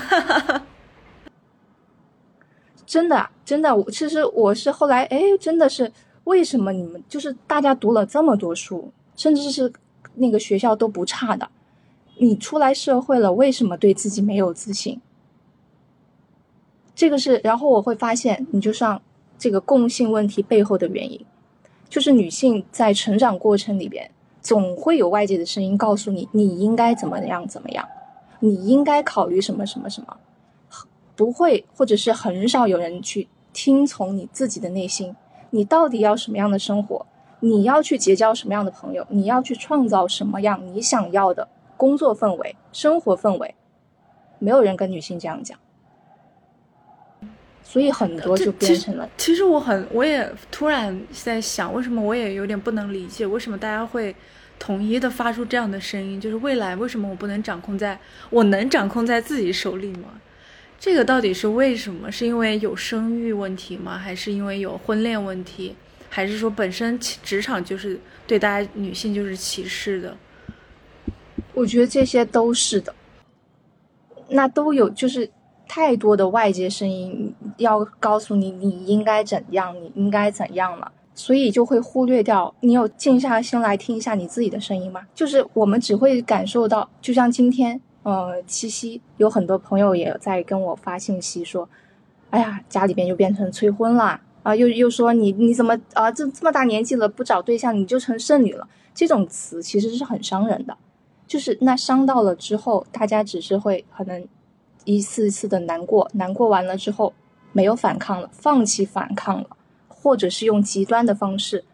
[2.86, 5.92] 真的，真的，我其实我是后来，哎，真的是
[6.24, 9.70] 为什么你们就是大家读了这么多书，甚至是
[10.14, 11.50] 那个学校都不差的，
[12.16, 15.02] 你出来社会了，为什么对自己没有自信？
[16.94, 19.02] 这个是，然后我会发现，你就像
[19.38, 21.24] 这个共性问题背后的原因，
[21.88, 24.10] 就是女性在成长过程里边。
[24.40, 27.86] 总会有外界的声音告诉你，你应该怎么样怎么样，
[28.40, 30.16] 你应该考虑什么什么什么，
[31.16, 35.14] 不会，或者是很少有人去听从你自己的内心，
[35.50, 37.04] 你到底要什么样的生活？
[37.40, 39.04] 你要去结交什么样的朋友？
[39.10, 43.54] 你要去创造什么样你想要的工作氛围、生活氛围？
[44.38, 45.58] 没有人跟女性这样讲，
[47.68, 49.08] 所以很多就变成了。
[49.18, 54.16] 其实我很，我也突然在想，为什么我也有点不能理解，为什么大家会。
[54.60, 57.96] 统一的发出这样的声音，就是未来为什么我不能掌控在，
[58.28, 60.20] 我能掌控在自己手里吗？
[60.80, 62.10] 这个到底是为什么？
[62.10, 63.96] 是因为有生育问题吗？
[63.96, 65.76] 还是因为有婚恋问题？
[66.08, 70.16] 还是说本身职场就是对大家女性就是歧视的？
[71.54, 72.92] 我觉得这些都是的。
[74.28, 75.30] 那都有，就是
[75.68, 80.90] 太多的外界声音要告诉你你应该怎样，你应该怎样了。
[81.14, 85.02] 所以就会忽略掉，你有静下心来听一下你自己的声音吗？
[85.14, 91.68] 就是我们只会感受到，就像今天，呃，七夕，有很多朋友也在跟我发信息说，
[92.30, 100.76] 哎呀，家里边就变成催婚啦，啊，又又说你你怎么啊这这么大年纪了不找对象你就成剩女了，这种词其实是很伤人的，
[101.26, 104.24] 就是那伤到了之后，大家只是会可能
[104.96, 107.12] 一次一次的难过，难过完了之后
[107.52, 109.48] 没有反抗了，放弃反抗了，
[109.86, 111.64] 或者是用极端的方式，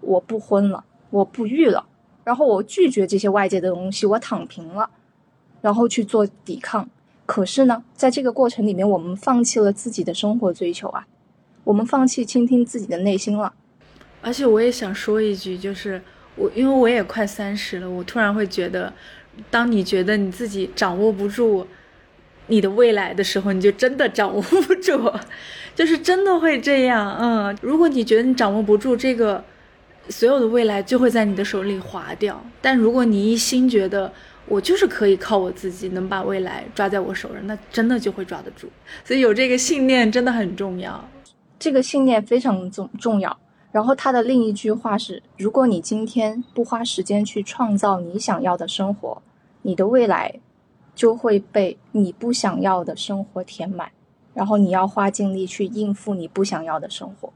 [0.00, 1.86] 我不婚了，我不育了，
[2.24, 4.90] 然后我拒绝这些外界的东西，我躺平了，
[5.60, 6.90] 然后去做抵抗。
[7.26, 11.06] 可是呢，在这个过程里面，我们放弃了自己的生活追求啊，
[11.62, 13.54] 我们放弃倾听自己的内心了。
[14.20, 16.02] 而且我也想说一句，就是
[16.34, 18.92] 我因为我也快三十了，我突然会觉得，
[19.48, 21.66] 当你觉得你自己掌握不住
[22.46, 25.12] 你的未来的时候，你就真的掌握不住，
[25.74, 27.16] 就是真的会这样。
[27.18, 29.42] 嗯，如果你觉得你掌握不住这个，
[30.08, 32.44] 所有的未来就会在你的手里滑掉。
[32.60, 34.12] 但如果你一心觉得，
[34.46, 38.68] 我就是可以靠我自己能把未来抓在我手上，那真的就会抓得住。
[39.04, 41.02] 所以有这个信念真的很重要，
[41.58, 43.34] 这个信念非常重重要。
[43.72, 49.22] 然后他的另一句话是：如果你今天不花时间去创造你想要的生活，
[49.62, 50.38] 你的未来
[50.94, 53.90] 就会被你不想要的生活填满。
[54.32, 57.32] 然后你要花精力去应付你不想要的生活，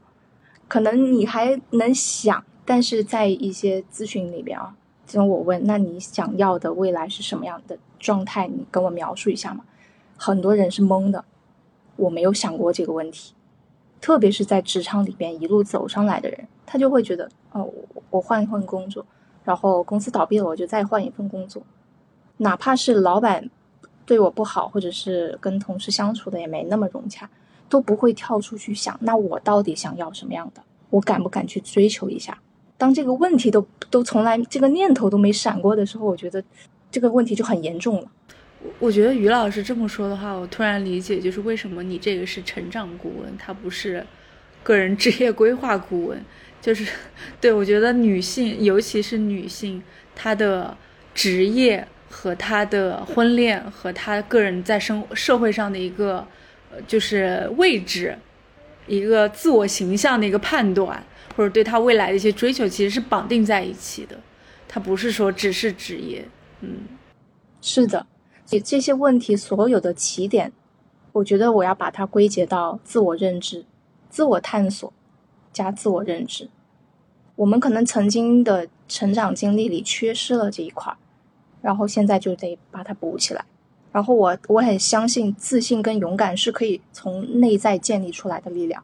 [0.67, 4.75] 可能你还能想，但是在一些咨询里边啊。
[5.07, 8.47] 就我问，那你想要的未来是什么样的状态？
[8.47, 9.63] 你跟我描述一下嘛。
[10.17, 11.25] 很多人是懵的，
[11.95, 13.33] 我没有想过这个问题。
[13.99, 17.67] 特别是在职场里边一路走上来的人，他就会觉得，哦，
[18.11, 19.05] 我换一份工作，
[19.43, 21.63] 然后公司倒闭了，我就再换一份工作。
[22.41, 23.49] 哪怕是老板
[24.05, 27.29] 对我不好，或者是跟同事相处的也没那么融洽，
[27.69, 30.61] 都不会跳出去想，那我到底想要什么样的？
[30.89, 32.37] 我敢不敢去追求一下？
[32.77, 36.43] 当这个问题都都从来这个念头都没闪过的时候，我觉得
[36.89, 38.11] 这个问题就很严重了。
[38.79, 44.05] 我觉得于老师这么说的话，我突然理解，就是为什么你这个是成长顾问，他不是
[44.63, 46.23] 个人职业规划顾问。
[46.61, 46.85] 就是
[47.39, 49.81] 对我觉得女性，尤其是女性，
[50.13, 50.75] 她的
[51.13, 56.25] 职业和他的婚恋和他个人在生社会上的一个
[56.71, 58.17] 呃，就是位置，
[58.87, 61.03] 一个自我形象的一个判断。
[61.37, 64.19] 或者对他未来的一些追求，其实是绑定在一起的，
[64.67, 66.27] 他不是说只是职业，
[66.59, 66.79] 嗯，
[67.61, 68.05] 是的，
[68.45, 70.51] 这些问题所有的起点，
[71.13, 73.63] 我觉得我要把它归结到自我认知、
[74.09, 74.91] 自我探索
[75.53, 76.49] 加自我认知。
[77.35, 80.97] 我们可能曾经的成长经历里缺失了这一块儿，
[81.61, 83.43] 然后现在就得把它补起来。
[83.91, 88.83] 然后我我很相信，自信跟勇敢是可以从内在建立出来的力量。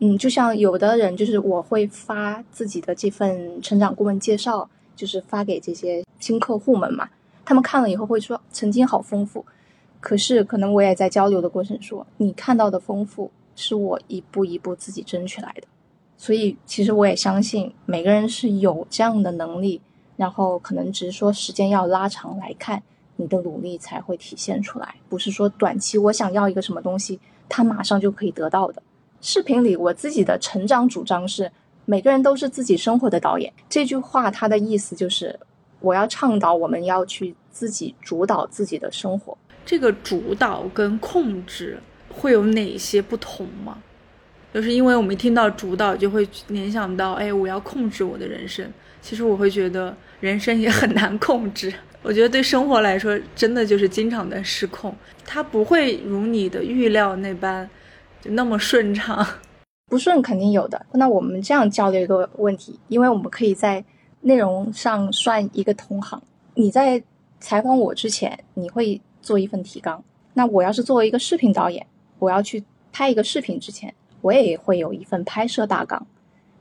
[0.00, 7.08] 嗯，就像有的人，就是我会发自己的这份成长顾问介绍，就是发给这些新客户们嘛。
[7.44, 9.44] 他们看了以后会说，曾经好丰富。
[10.00, 15.68] 可是可能我也在交流的过程说，你看到的丰富是我一步一步自己争取来的。
[16.16, 19.80] 所以其实我也相信每个人是有这样的能力，
[20.22, 22.80] 然后可能只是说时间要拉长来看，
[23.16, 28.80] 你的努力才会体现出来，不是说短期我想要一个什么东西，他马上就可以得到的。
[29.20, 31.50] 视频里我自己的成长主张是，
[31.86, 33.52] 每个人都是自己生活的导演。
[33.68, 35.36] 这句话它的意思就是，
[35.80, 39.36] 我要倡导我们要去自己主导自己的生活。
[39.66, 43.82] 这个主导跟控制会有哪些不同吗？
[44.54, 48.72] 就是因为我们一听到主导就会联想到，哎，我要控制我的人生。
[49.02, 51.70] 其实我会觉得人生也很难控制。
[52.02, 54.94] 我觉得对生活来说，真的就是经常的失控，
[55.26, 57.68] 它不会如你的预料那般。
[58.20, 59.26] 就那么顺畅，
[59.90, 60.86] 不顺肯定有的。
[60.92, 63.84] 那我们这样交流一个问题，因为我们可以在
[64.20, 66.22] 内容上算一个同行。
[66.54, 67.02] 你在
[67.40, 70.00] 采访我之前，你会做一份提纲。
[70.34, 71.84] 那我要是作为一个视频导演，
[72.20, 72.62] 我要去
[72.92, 76.06] 拍一个视频之前，我也会有一份拍摄大纲，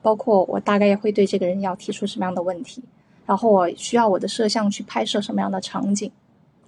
[0.01, 2.83] 包括我大概会对这个人要提出什么样的问题，
[3.25, 6.11] 然后我需要我的摄像去拍摄什么样的场景，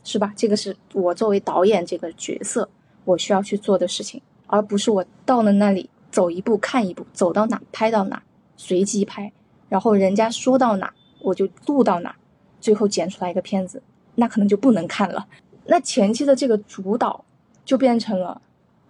[0.04, 0.34] 是吧？
[0.36, 2.69] 这个是我作为导演这个角色，
[3.06, 4.22] 我需要去做的事情。
[4.48, 8.22] 而不是我到了那里走一步看一步，走到哪拍到哪，
[8.56, 9.32] 随机拍，
[9.67, 12.15] 然后人家说到哪我就录到哪，
[12.62, 13.81] 最后剪出来一个片子，
[14.15, 15.27] 那可能就不能看了。
[15.65, 17.25] 那前期的这个主导
[17.65, 18.42] 就变成了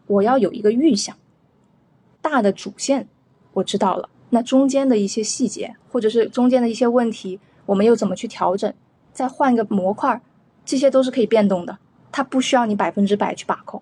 [0.08, 1.16] 我要有一个预想，
[2.22, 3.08] 大的主线
[3.54, 8.74] 我知道了，那中间的一些细节或者是中间的一些问题，我们又怎么去调整，
[9.14, 10.22] 再换个模块，
[10.66, 11.78] 这些都是可以变动的，
[12.12, 13.82] 它不需要你百分之百去把控，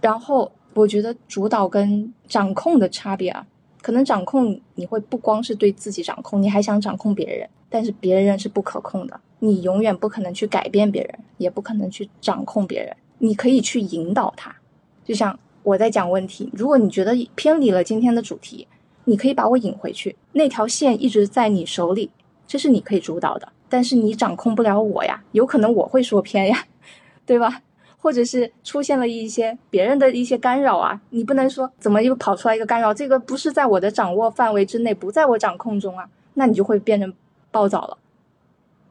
[0.00, 0.52] 然后。
[0.76, 3.46] 我觉得主导跟掌控的差别啊，
[3.80, 12.94] 可能掌控你会不光是对自己掌控，你还想掌控别人，但是别人是不可控的，你永远不可能去改变别人，也不可能去掌控别人。
[13.20, 14.54] 你可以去引导他，
[15.02, 18.68] 就像我在讲问题，如果你觉得偏离了今天的主题，
[19.06, 22.10] 你可以把我引回去，那条线一直在你手里，
[22.46, 26.64] 这是你可以主导的，但是你掌控不了我呀，有可能我会说偏呀，
[27.24, 27.62] 对吧？
[27.98, 37.12] 或者是出现了一些别人的一些干扰啊，你不能说怎么又跑出来一个干扰，这个不是在我的掌握范围之内，不在我掌控中啊，那你就会变成
[37.50, 37.98] 暴躁了。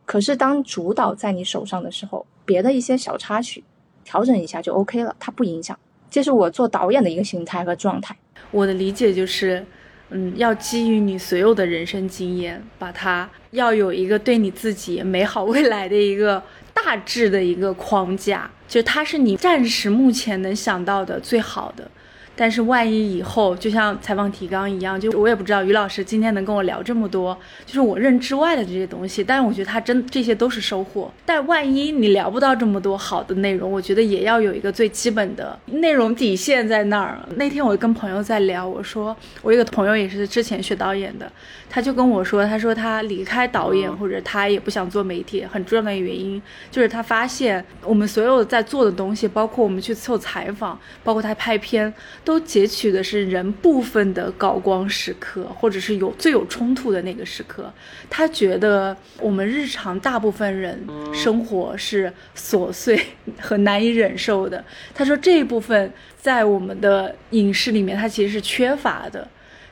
[0.06, 3.64] 可是当主导在你手上的时候，别的一些小插曲
[4.04, 5.78] 调整一下就 OK 了，它不影响。
[6.10, 8.16] 这是我做导演的一个心态和状态。
[8.52, 9.66] 我的理解就是，
[10.10, 16.42] 嗯，要基于你所有的人生经验，把它要有一个对你自己美好未来的一个
[16.74, 21.90] 大致的一个框架，就它是你暂时目前能想到的最好的。
[22.36, 29.24] 但是万一以后就像采访提纲一样，就我也不知道于老师今天能跟我聊这么多，就是我认知外的这些东西。
[29.24, 31.12] 但是我觉得他真这些都是收获。
[31.26, 37.20] 但万一你聊不到这么多好的内容，我觉得也要有一个最基本的内容底线在那儿。
[37.38, 41.32] 那天我跟朋友在聊，我说我一个朋友也是之前学导演的，
[41.70, 51.94] 他就跟我说，他说他离开导演或者他也不想做媒体，很重要的原因就是他发现我们所有在做的东西，包括我们去做采访，包括他拍片。
[52.26, 57.72] 都截取的是人部分的高光时刻，或者是有最有冲突的那个时刻。
[58.10, 63.00] 他觉得我们日常大部分人生活是琐碎
[63.40, 64.62] 和难以忍受的。
[64.94, 69.26] 他说这一部分在我们的影视里面，他其实是缺乏的。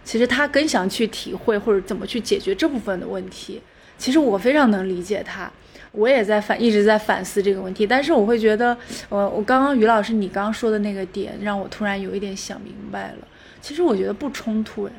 [0.06, 3.60] 其实他更想去体会或者怎么去解决这部分的问题。
[3.98, 5.52] 其实我非常能理解他。
[5.94, 8.76] 我也在反一直在反思这个问题，但是我会觉得，
[9.10, 13.28] 我我刚刚于老师你刚刚说的那个点，让我突然有一点想明白了。
[13.62, 14.92] 其实我觉得不冲突，哎，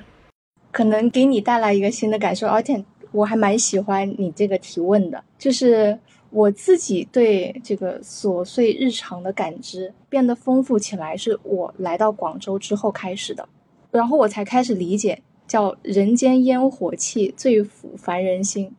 [0.71, 5.99] 可能给你带来一个新的感受，而且我还蛮喜欢你这个提问的，就是
[6.31, 13.49] 我自己对这个琐碎日常的感知变得丰富起来，是我来到广州之后开始的，
[13.91, 18.75] 然后我才开始理解，叫人间烟火气，最抚凡人心。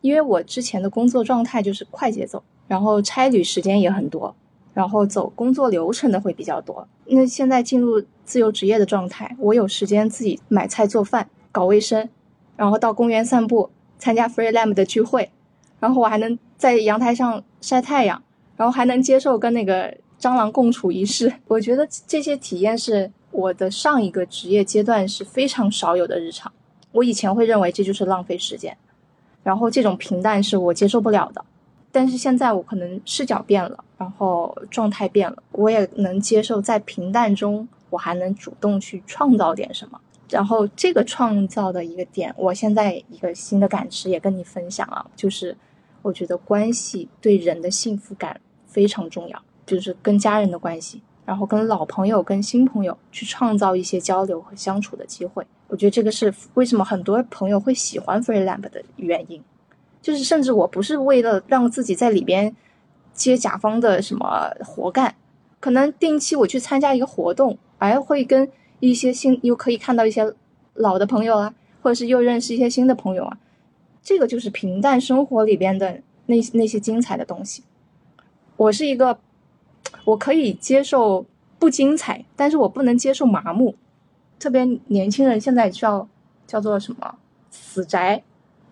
[0.00, 4.34] 因为我之前的工作状态就是快节奏，然后差旅时间也很多，
[4.72, 6.86] 然后走工作流程的会比较多。
[7.06, 12.08] 那现在进入自由职业的状态，我有时间自己买菜做饭、搞卫生，
[12.56, 15.30] 然后到公园散步、参加 Free Lamb 的聚会，
[15.80, 18.22] 然后我还能在阳台上晒太阳，
[18.56, 21.32] 然后还能接受跟那个蟑螂共处一室。
[21.48, 26.52] 我觉得这些体验是我的上一个职业阶段是非常少有的日常。
[26.92, 28.76] 我以前会认为这就是浪费时间。
[29.42, 31.44] 然后这种平淡是我接受不了的，
[31.90, 40.00] 但是现在我可能视角变了，然后状态变了，我也能接受在平淡中我还能主动去创造点什么。
[40.28, 45.56] 然后这个创造的一个点，我现在一个新的感知也跟你分享啊，就是
[46.02, 55.46] 我觉得关系对人的幸福感非常重要，就是跟家人的关系，然后跟老朋友、跟新朋友去创造一些交流和相处的机会。
[55.68, 59.40] 我觉得这个是为什么很多朋友会喜欢 Free Lamp 的原因，
[60.02, 62.56] 就是甚至我不是为了让自己在里边
[63.14, 65.14] 接甲方的什么活干，
[65.60, 68.50] 可能定期我去参加一个活动，哎，会跟
[68.80, 70.34] 一些新又可以看到一些
[70.74, 73.38] 老的朋友啊，或者是又认识一些新的朋友啊，
[74.02, 77.62] 这个就是平淡生活里边的那那些精彩的东西。
[78.56, 79.20] 我是一个，
[80.04, 81.24] 我可以接受
[81.58, 83.74] 不精彩，但是我不能接受麻木。
[84.38, 86.08] 特别年轻人现在叫
[86.46, 87.14] 叫做什么
[87.50, 88.22] 死宅，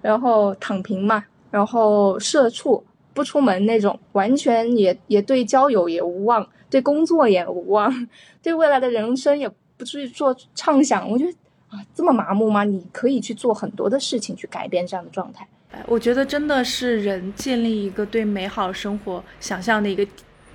[0.00, 8.08] 然后躺平嘛，然后社畜不出门那种，完全也也对交友也无望，对工作也无望，
[8.42, 11.08] 对未来的人生也不去做畅想。
[11.10, 11.32] 我觉得
[11.68, 12.64] 啊，这么麻木吗？
[12.64, 15.46] 你可以去做很多的事情去改变这样的状态。
[15.86, 20.06] 我觉得真的是人建立一个对美好生活想象的一个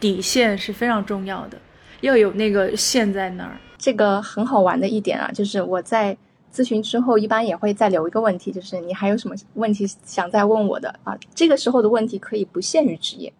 [0.03, 1.57] 底线是非常重要的，
[2.01, 3.57] 要有那个线在那儿。
[3.77, 6.17] 这个很好玩的一点啊，就是我在
[6.53, 11.17] 咨询之后，一般也会再留一个问题，就是你还有什么问题想再问我的啊？
[11.33, 13.31] 这个时候的问题可以不限于职业，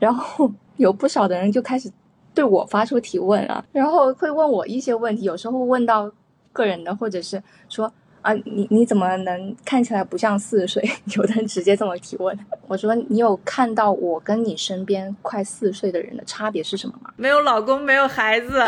[0.00, 1.88] 然后有不少的人就开始
[2.34, 6.10] 对我发出提问啊，然后会问我一些问题，有时候问到
[6.52, 7.92] 个人的，或者是说。
[8.24, 10.90] 啊，你你怎么能看起来不像四十岁？
[11.14, 12.36] 有的人直接这么提问。
[12.66, 17.12] 我说，你有看到我跟你身边快四十岁的人的差别是什么吗？
[17.16, 18.62] 没有老公，没有孩子。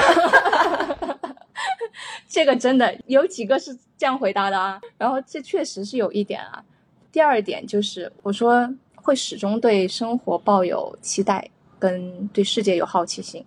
[2.29, 4.79] 这个真的有几个是这样回答的啊？
[4.99, 6.63] 然后这确实是有一点啊。
[7.11, 11.49] 第二点就是，我说会始终对生活抱有期待，
[11.79, 13.43] 跟对世界有好奇心。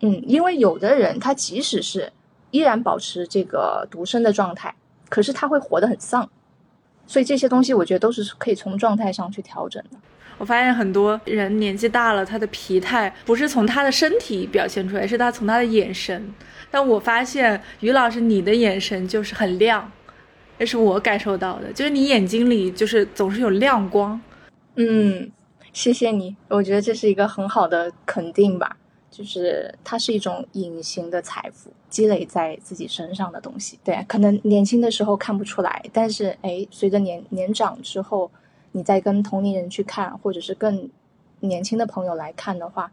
[0.00, 2.12] 嗯，因为有的人他即使是
[2.50, 4.74] 依然保持这个独身的状态。
[5.08, 6.28] 可是他会活得很丧，
[7.06, 9.98] 所以这些东西我觉得都是可以从状态上去调整的。
[10.36, 16.32] 我发现很多人年纪大了，他的疲态不是从他的身体表现出来，是他从他的眼神。
[16.70, 19.90] 但我发现于老师，你的眼神就是很亮，
[20.58, 24.20] 这是我感受到的，就是你眼睛里就是总是有亮光。
[24.76, 25.28] 嗯，
[25.72, 28.76] 谢谢你，我觉得这是一个很好的肯定吧。
[29.10, 33.78] 就是它是一种隐形的财富，积累在自己身上的东西。
[33.82, 38.30] 对，可能年轻的时候看不出来，但是哎，随着年年长之后，
[38.72, 40.88] 你再跟同龄人去看，或者是更
[41.40, 42.92] 年轻的朋友来看的话，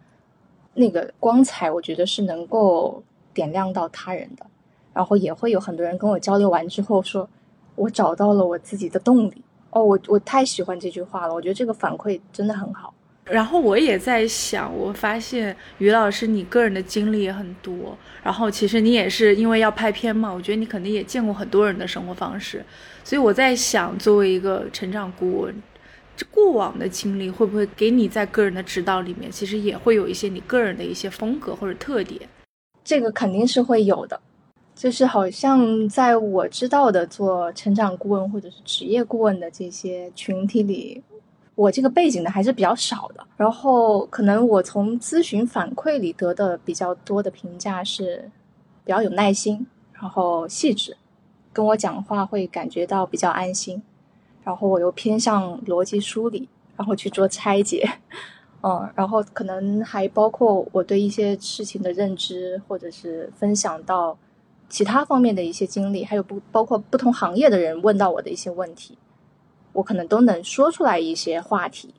[0.73, 3.03] 那个光彩，我觉得是能够
[3.33, 4.45] 点亮到他人的。
[4.93, 7.27] 然后也会有很多人跟我交流完之后说，
[7.75, 9.43] 我找到了我自己的动力。
[9.71, 12.93] 哦，我我太喜欢这句话了，我觉得这个反馈真的很好。
[13.31, 22.63] 然后我也在想，我发现于老师你个人的经历也很多，然后其实你也是因为要拍片嘛，我觉得你肯定也见过很多人的生活方式，
[23.03, 25.55] 所以我在想，作为一个成长顾问，
[26.15, 32.21] 这过往的经历会不会给你在个人的指导里面，其实也会有一些你个人的一些风格或者特点？
[32.83, 34.21] 这个肯定是会有的，
[34.75, 41.01] 就是好像在我知道的做成长顾问或者是职业顾问的这些群体里。
[41.55, 48.29] 我这个背景呢还是比较少的，然后可能我从咨询反馈里得的比较多的评价是，
[48.83, 50.97] 比较有耐心，然后细致，
[51.53, 53.81] 跟我讲话会感觉到比较安心，
[54.43, 57.89] 然后我又偏向逻辑梳理，然后去做拆解，
[58.61, 64.17] 嗯，然后可能还包括我对一些事情的认知，或者是分享到
[64.67, 68.97] 其他方面的一些经历，还有不包括不同行业的人问到我的一些问题。
[69.75, 71.93] 我可能都能说出来一些话题，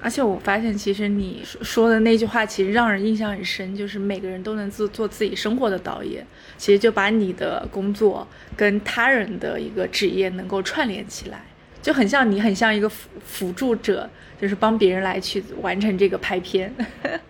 [0.00, 6.26] 而且我发现，其实你说的那句话其实让人印象很深，就是每个人都能做做自己生活的导演。
[6.56, 8.26] 其实就把你的工作
[8.56, 11.44] 跟他人的一个职业能够串联起来，
[11.82, 14.08] 就很像你很像一个辅辅助者，
[14.40, 16.74] 就是帮别人来去完成这个拍片。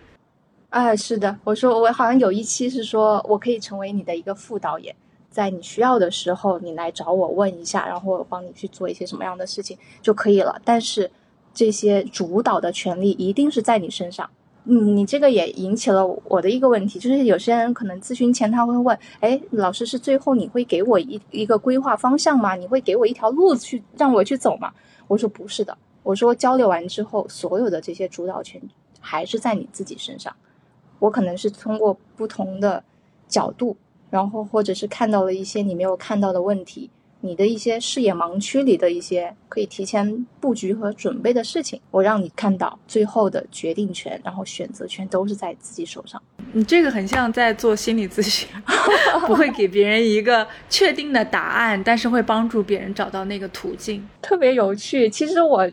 [0.69, 4.95] 哎，是的，我说我好像有一期是说我可以成为你的一个副导演。
[5.29, 10.59] 在你需要的时候，你来找我问一下，然后我帮你去做一些什么样的事情就可以了。
[10.65, 11.09] 但是
[11.53, 14.29] 这些主导的权利一定是在你身上。
[14.65, 22.55] 嗯，你这个也引起了我的一个问题，就是有些人可能咨询前他会问：哎，老师是最后你会给我一一个规划方向吗？
[22.55, 24.71] 你会给我一条路去让我去走吗？
[25.07, 28.61] 我说不是的，我说交流完之后，所有的这些主导权
[28.99, 30.35] 还是在你自己身上。
[30.99, 32.83] 我可能是通过不同的
[33.27, 33.75] 角度。
[34.09, 36.89] 然后，或者是看到了一些你没有看到的问题，
[37.21, 46.21] 你的一些视野盲区里的一些可以提前布局和准备的事情，我让你看到最后的决定权，然后选择权都是在自己手上。
[46.53, 48.47] 你这个很像在做心理咨询，
[49.27, 55.07] 不会给别人一个确定的答案，但是会帮助别人找到那个途径，特别有趣。
[55.09, 55.69] 其实我，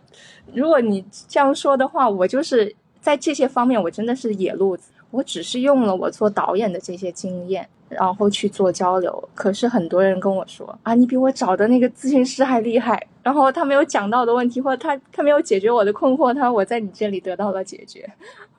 [0.52, 4.90] 如果你这样说的话，我就是在这些方面，我真的是野路子。
[5.12, 7.66] 我只是用了我做导演的这些经验。
[7.88, 13.06] 然后去做交流，可是很多人跟我说啊，你比我找的那个咨询师还厉害。
[13.22, 18.08] 然后他没有讲到的问题，或者他他没有解决我的困惑，他我在你这里得到了解决。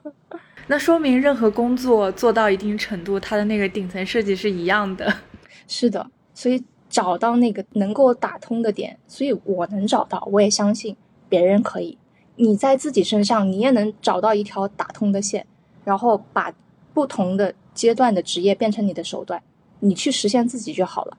[0.68, 5.10] 那说明任何工作做到一定程度，它的那个顶层设计是一样的。
[5.66, 10.94] 是的，所以找到那个能够打通的点，所以我能找到，我也相信
[11.28, 11.96] 别人可以。
[12.36, 15.46] 你在自己身上，你也能找到一条打通的线，
[15.84, 16.52] 然后把
[16.92, 17.54] 不同的。
[17.78, 19.40] 阶段的职业变成你的手段，
[19.78, 21.16] 你去实现自己就好了。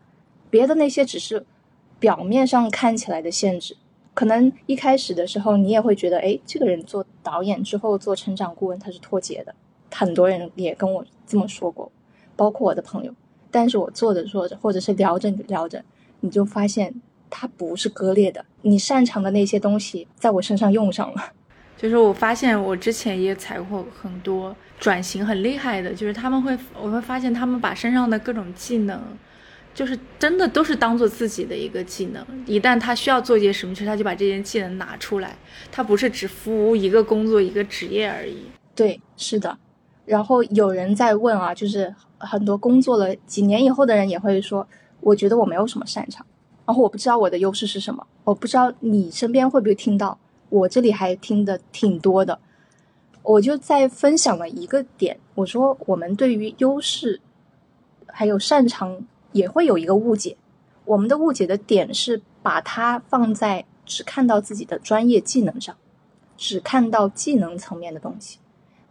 [0.50, 1.46] 别的那些只是
[2.00, 3.78] 表面上看起来的限制。
[4.14, 9.56] 可能一开始的时候，你也会觉得，哎，这个人做导演之后做成长顾问，他是脱节的。
[9.94, 11.90] 很多人也跟我这么说过，
[12.36, 13.14] 包括我的朋友。
[13.50, 15.82] 但是我做着做着，或者是聊着聊着，
[16.20, 16.94] 你就发现
[17.30, 18.46] 它不是割裂的。
[18.64, 21.32] 你擅长的那些东西，在我身上用上了。
[21.78, 29.00] 就是我发现，我之前也踩过很多转型很厉害的，就是他们会，我会发现他们把身上的各种技能，
[29.74, 32.26] 就是真的都是当做自己的一个技能。
[32.46, 35.38] 一旦他需要做一些什么事，他就把这件技能拿出来，
[35.70, 38.38] 他不是只服务一个工作一个职业而已。
[38.74, 39.58] 对，是的。
[40.06, 44.66] 然后有人在问啊，就是很多工作了几年以后的人也会说，
[45.02, 46.26] 我觉得我没有什么擅长，
[46.66, 50.18] 然后我不知道我的优势是什么，我不知道你身边会不会听到。
[50.50, 52.40] 我这里还听的挺多的，
[53.24, 57.22] 我就在分享了一个点，我说我们对于优势
[58.08, 60.36] 还有擅长也会有一个误解，
[60.86, 65.76] 我们的误解的点是把它放在只看到自己的专业技能上，
[66.38, 68.40] 只看到技能层面的东西，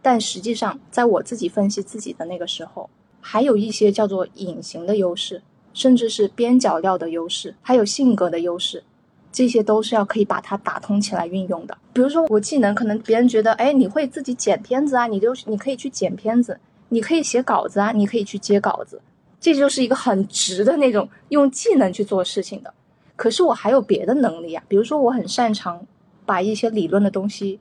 [0.01, 5.41] 但实际上在我自己分析自己的那个时候，还有一些叫做隐形的优势，
[5.73, 8.83] 甚至是边角料的优势，还有性格的优势。
[9.31, 11.77] 这些都是要可以把它打通起来运用的。
[11.93, 16.59] 比如说我技能，可能别人觉得，哎，你会自己剪片子啊，你就你可以去剪片子，
[16.89, 19.01] 你可以写稿子啊，你可以去接稿子，
[19.39, 22.73] 这就是一个很直的那种用技能去做事情的。
[23.15, 25.85] 可是我还有别的能力啊，比如说我很擅长
[26.25, 27.59] 把一些理论的东西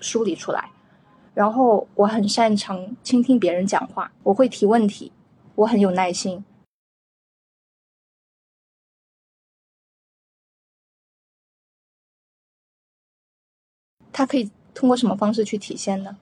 [0.00, 0.70] 梳理出来，
[1.34, 5.12] 然后我很擅长倾听别人讲话，我会提问题，
[5.54, 6.44] 我很有耐心。
[14.18, 16.16] 他可以通过什么方式去体现呢？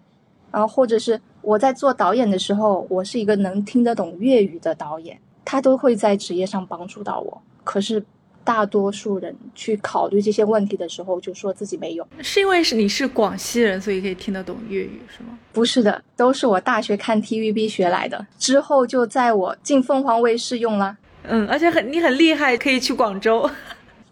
[0.52, 7.42] 然后或者是我在做导演的时候，我是一个能听得懂粤语的导演，他都会在职业上帮助到我。
[7.64, 8.04] 可是。
[8.46, 15.36] 大多数人去考虑这些问题的时候，就说自己没有，是因为是你是广西人，所以可以听得懂粤语，是吗？
[15.52, 20.96] 不是的，都是我大学看 TVB 学来的，之后就在我进凤凰卫视用了。
[21.24, 23.50] 嗯，而且很你很厉害，可以去广州。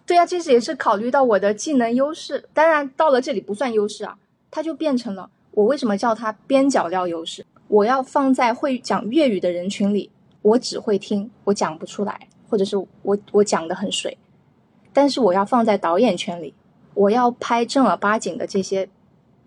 [0.07, 4.18] 对呀，这是也是考虑到我的技能优势，当然到了这里不算优势啊，
[4.50, 7.44] 它就变成了我为什么叫它边角料优势？
[7.68, 10.11] 我要放在会讲粤语的人群里，
[10.42, 14.16] 我只会听，我讲不出来，或者是我我讲的很水。
[14.92, 16.52] 但是我要放在导演圈里，
[16.92, 18.88] 我要拍正儿八经的这些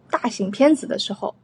[0.10, 1.36] 大型片子的时候，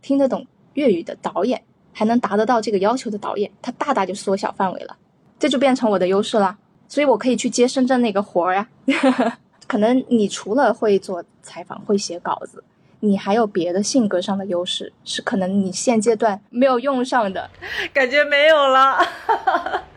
[0.00, 1.60] 听得懂粤语的导演，
[1.92, 4.96] 还能达得到这个要求的导演，他大大就缩小范围了，
[5.38, 6.56] 这就变成我的优势了。
[6.92, 8.68] 所以我可以去接深圳那个活儿呀。
[9.66, 12.62] 可能你除了会做采访、会写稿子，
[13.00, 17.48] 你还有别的性格上的优势，是可能你现阶段没有用上的，
[17.94, 18.98] 感觉没有了。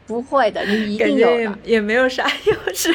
[0.07, 2.93] 不会的，你一定有的，也没有啥优势。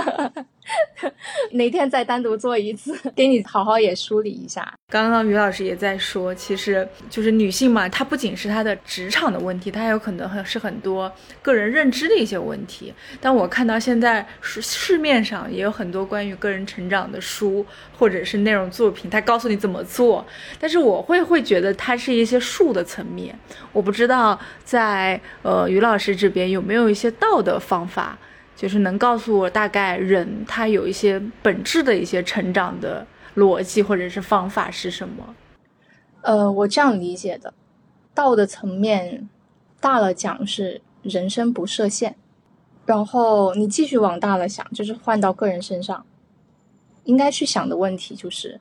[1.52, 4.72] 哪天再单独做一次， 给你好好也梳理一下。
[4.88, 11.10] 刚刚于老师也在说，其实就是女性嘛，她不仅是她的职场的问题，她还有可能很是很多
[11.42, 12.92] 个人认知的一些问题。
[13.20, 17.64] 但我看到现在市市面上也有很多关于个人成长的书
[17.96, 20.26] 或者是内容作品，它告诉你怎么做。
[20.58, 23.38] 但是我会会觉得它是一些术的层面，
[23.72, 28.18] 我不知道在呃于老师这边有没有一些道的方法。
[28.60, 33.06] 就是能告诉我大概人他有一些本质的一些成长的
[33.36, 35.34] 逻辑或者是方法是什么？
[36.20, 37.54] 呃，我这样理解的，
[38.12, 39.26] 道的层面
[39.80, 42.14] 大了讲是人生不设限，
[42.84, 46.04] 然后你继续往大了想，就是换到个人身上，
[47.04, 48.60] 应该去想的问题就是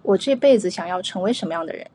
[0.00, 1.86] 我这辈子想要成为什么样的人？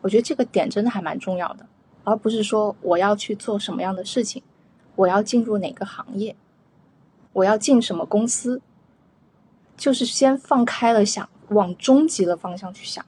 [0.00, 1.66] 我觉得这个点真的还蛮重要的，
[2.04, 4.42] 而不是说我要去做什么样的事情，
[4.96, 6.34] 我要进入哪个行业。
[7.32, 8.60] 我要进什么公司？
[9.76, 13.04] 就是先放开了想，往终极的方向去想。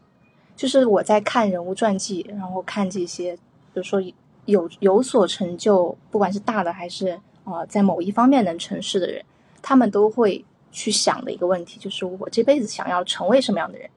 [0.56, 3.40] 就是我在看人物传记，然后看这些，比
[3.74, 4.00] 如说
[4.46, 9.24] 有有所成就，不管是大的还是啊，在某一方面能成事的人，
[9.60, 13.88] 他们都会去想的一个问题，就是我这辈子想要成为什么样的人，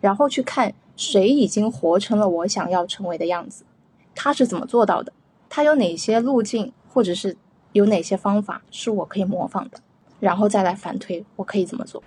[0.00, 3.64] 然后去看谁已经活成了我想要成为的样子，
[4.14, 5.12] 他是怎么做到的，
[5.48, 7.36] 他有哪些路径，或者是。
[7.76, 9.78] 有哪些方法是我可以模仿的，
[10.18, 12.02] 然后再来反推我可以怎么做。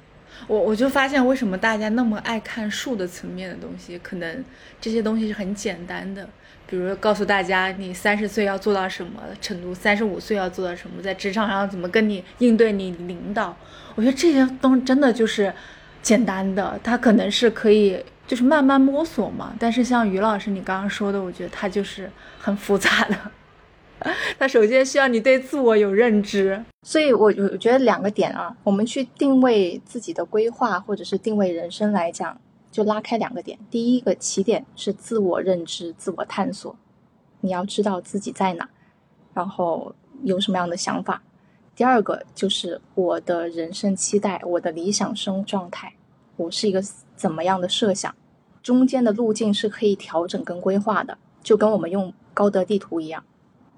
[0.47, 4.43] 我我就发现为什么大家那么爱看术的层面的东西，可能
[4.81, 6.27] 这些东西是很简单的，
[6.65, 13.55] 比如告诉大家你三十岁要做到什么程度，三十五岁要做到什么，在职场上怎么跟你应对你领导。
[13.93, 15.53] 我觉得这些东西真的就是
[16.01, 19.53] 简单的，它可能是可以就是慢慢摸索嘛。
[19.59, 22.09] 但是像于老师你刚刚说的，我觉得它就是
[22.39, 23.15] 很复杂的。
[24.39, 32.39] 他首先需要你对自我有认知，所以我我觉得两个点啊，我们去定位自己的规划或者是定位人生来讲，
[32.71, 33.59] 就拉开两个点。
[33.69, 36.75] 第一个起点是自我认知、自我探索，
[37.41, 38.69] 你要知道自己在哪，
[39.33, 39.93] 然后
[40.23, 41.21] 有什么样的想法。
[41.75, 45.93] 第二个就是我的人生期待，我的理想生活状态，
[46.37, 46.81] 我是一个
[47.15, 48.15] 怎么样的设想，
[48.63, 53.23] 中间的路径是可以调整跟规划的，就跟我们用高德地图一样。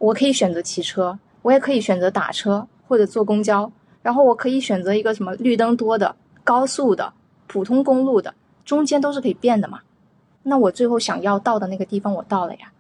[0.01, 3.71] 我可以选择骑车，我也可以选择打车或者坐公交，
[4.01, 7.13] 然后我可以选择一个什么绿灯多的、高速的、
[7.45, 8.33] 普通公路的，
[8.65, 9.81] 中间都是可以变的嘛。
[10.41, 12.71] 那我最后想要到的那个地方，我到了呀。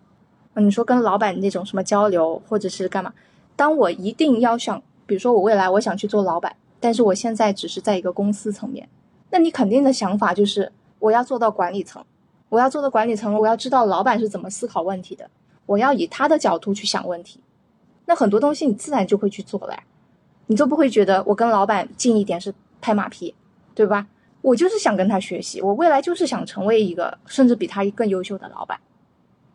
[0.55, 3.13] 你说跟老板那种什么交流，或者是干嘛？
[3.55, 8.89] 当我一定要想，比如说我未来我想去做老板，但是我现在只是在一个公司层面，
[9.29, 12.03] 那你肯定的想法就是我要做到管理层，
[12.49, 15.29] 我要做到管理层，我要知道老板是怎么思考问题的。
[15.65, 17.39] 我要以他的角度去想问题，
[18.05, 19.77] 那很多东西你自然就会去做了，
[20.47, 23.33] 你就不会觉得我跟老板近一点是拍马屁，
[23.73, 24.07] 对吧？
[24.41, 28.79] 我就是想跟他学习，我未来就是想成为一个甚至比他更优秀的老板。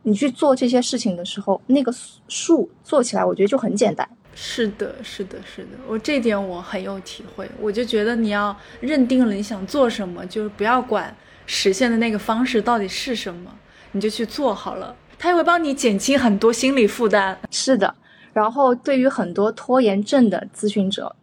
[0.02, 1.92] 你去做这些事情的时候，那个
[2.28, 4.08] 数做起来，我觉得就很简单。
[4.36, 7.50] 是的，是的，是的，我这点我很有体会。
[7.60, 11.12] 我就觉得你要认定了你想做什么，就是不要管
[11.46, 13.50] 实现的那个方式到底是什么，
[13.90, 17.38] 你就去做好了，它也会帮你减轻很多心理负担。
[17.50, 17.94] 是的，
[18.32, 21.14] 然后对于很多拖延症的咨询者，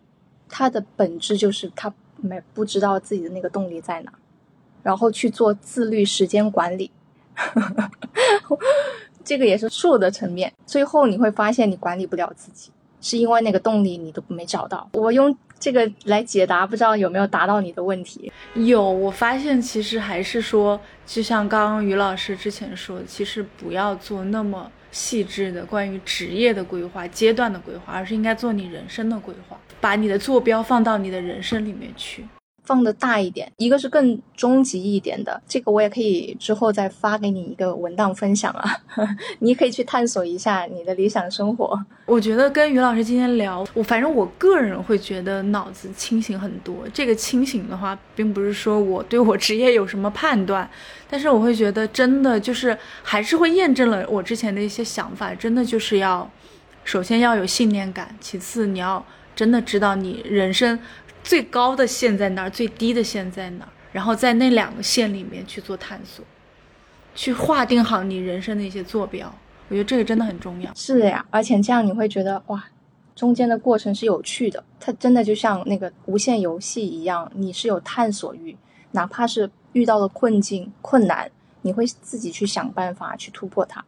[0.50, 4.12] 他的本质就是他没不知道自己的那个动力在哪，
[4.82, 6.92] 然后去做自律时间管理。
[9.24, 14.90] 这个也是术的层面，最后你会发现你管理不了自己，是因为那个动力你都没找到。
[14.94, 18.30] 我用这个来解答，不知道有没有答到你的问题？
[18.54, 32.26] 有，我发现其实还是说，就像刚刚于老师之前说的，其实不要做那么细致的关于职业的规划、阶段的规划，而是应该做你人生的规划，把你的坐标放到你的人生里面去。
[32.64, 38.78] 放的大一点，一个是更终极一点的，这个我也可以之后再发给你一个文档分享啊，
[39.40, 41.78] 你可以去探索一下你的理想生活。
[42.06, 46.76] 我觉得跟于老师今天聊，我反正我个人会觉得脑子清醒很多。
[46.94, 50.70] 这个清醒的话，并不是说我对我职业有什么判断，
[51.10, 56.30] 但是我会觉得真的就是还是会验证了我之前的一些想法，真的就是要
[56.86, 59.06] 首先要有信念感，其次你要
[59.36, 60.80] 真的知道你人生。
[61.24, 62.50] 最高的线在哪儿？
[62.50, 63.70] 最低的线在哪儿？
[63.92, 66.26] 然后在那两个线里面去做探索，
[67.16, 69.34] 去划定好你人生的一些坐标。
[69.70, 70.74] 我觉得这个真的很重要。
[70.76, 72.64] 是的呀，而且这样你会觉得哇，
[73.16, 74.64] 中间的过程是有趣的。
[74.80, 78.56] 它真的就像那个无限游戏一样，你是有探索欲，
[78.92, 83.84] 哪怕是遇到了困境、困难，你会自己去想办法去突破它，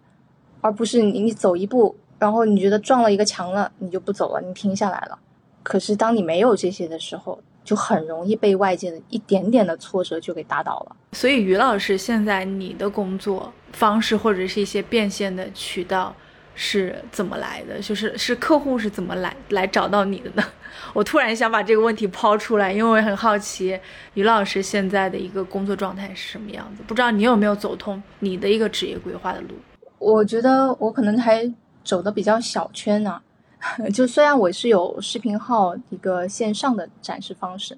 [0.61, 5.19] 而不是你你走一步，然后你觉得撞了一个墙了，你就不走了，你停下来了。
[5.65, 10.95] 可是，当你没有这些的时候，就很容易被外界的一点点的挫折就给打倒了。
[11.13, 16.15] 所以，于老师，现在你的工作方式或者是一些变现的渠道
[16.53, 17.79] 是怎么来的？
[17.79, 20.43] 就是是客户是怎么来来找到你的呢？
[20.93, 23.79] 我突然想把这个问题抛出来，因为我很好奇
[24.13, 26.83] 于老师现在的一个工作状态是什么样子。
[26.85, 29.47] 不知道你有没有走通你的一个职业规划的路？
[29.97, 31.51] 我觉得我可能还
[31.83, 33.19] 走的比较小圈呢。
[33.93, 37.77] 就虽然我是有视频号一个线上的展示方式，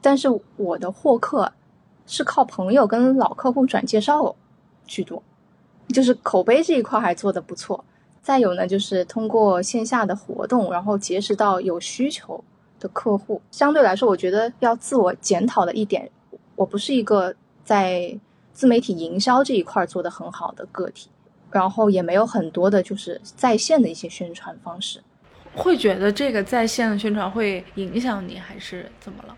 [0.00, 1.52] 但是我的获客
[2.06, 4.34] 是靠朋友跟老客户转介绍
[4.86, 5.22] 居多，
[5.88, 7.84] 就是口碑这一块还做的不错。
[8.20, 12.42] 再有呢，就是通过线下的活动，然后结识到有需求
[12.78, 13.40] 的客户。
[13.50, 16.08] 相对来说，我觉得要自我检讨的一点，
[16.54, 18.16] 我不是一个在
[18.52, 21.08] 自媒体营销这一块做的很好的个体，
[21.50, 25.02] 然后也没有很多的就是在线的一些宣传方式。
[25.54, 29.36] 会觉得这个在线的宣传会影响你，还是怎么了？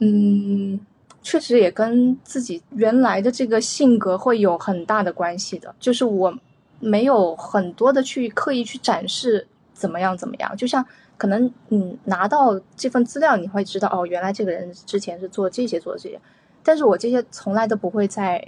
[0.00, 0.80] 嗯，
[1.22, 5.72] 确实也跟自己原来的这个性格会有很大的关系的。
[5.78, 6.36] 就是我
[6.80, 10.84] 没有很多的去刻意去展示怎么样怎么样，就像
[11.16, 16.20] 可能嗯拿到这份资料，你会知道哦，原来这个人之前是做这些做这些，
[16.64, 18.44] 但是我这些从来都不会在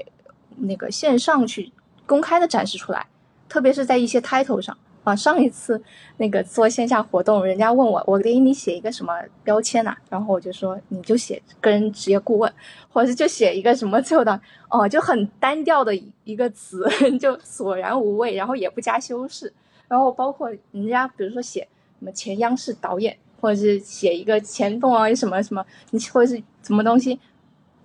[0.57, 1.71] 那个线上去
[2.05, 3.07] 公开的展示出来，
[3.49, 4.77] 特别是在一些 title 上。
[5.05, 5.81] 啊，上一次
[6.17, 9.13] 那个做线下活动，人家问我，我给你写一个什么
[9.45, 9.95] 标签呐？
[10.09, 12.53] 然后我就说，你就写个人职业顾问，
[12.91, 14.41] 或者是就写一个什么最后的
[14.71, 15.95] 哦，就很单调的
[16.25, 16.89] 一个词，
[17.21, 19.53] 就索然无味，然后也不加修饰。
[19.87, 21.61] 然后包括人家比如说写
[21.99, 27.21] 什么前央视导演，或者是写一个前凤凰什么什么，你或者是什么东西。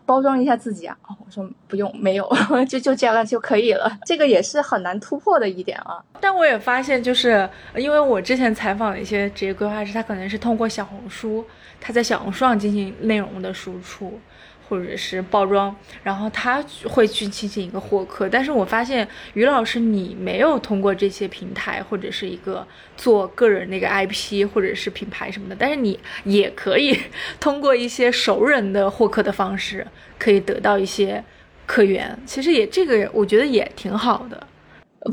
[0.09, 0.97] 包装一下自己啊！
[1.07, 2.27] 哦，我说不用，没有，
[2.67, 3.95] 就就这样就可以了。
[4.07, 6.03] 这个也是很难突破的一点啊。
[6.19, 11.45] 但我也发现，就是因为我之前采访的一些职业规划师，他可能是通过小红书，
[11.79, 14.19] 他在小红书上进行内容的输出。
[14.69, 18.29] 或者是包装，然后他会去进行一个获客。
[18.29, 22.65] 但是我发现于老师，你没有通过这些平台或者是一个
[22.95, 26.95] 做个人那个 IP 或者是品牌什么的，但是你也可以
[27.41, 29.85] 通过一些熟人的获客的方式，
[30.19, 31.23] 可以得到一些
[31.65, 32.17] 客源。
[32.25, 34.45] 其实也这个我觉得也挺好的。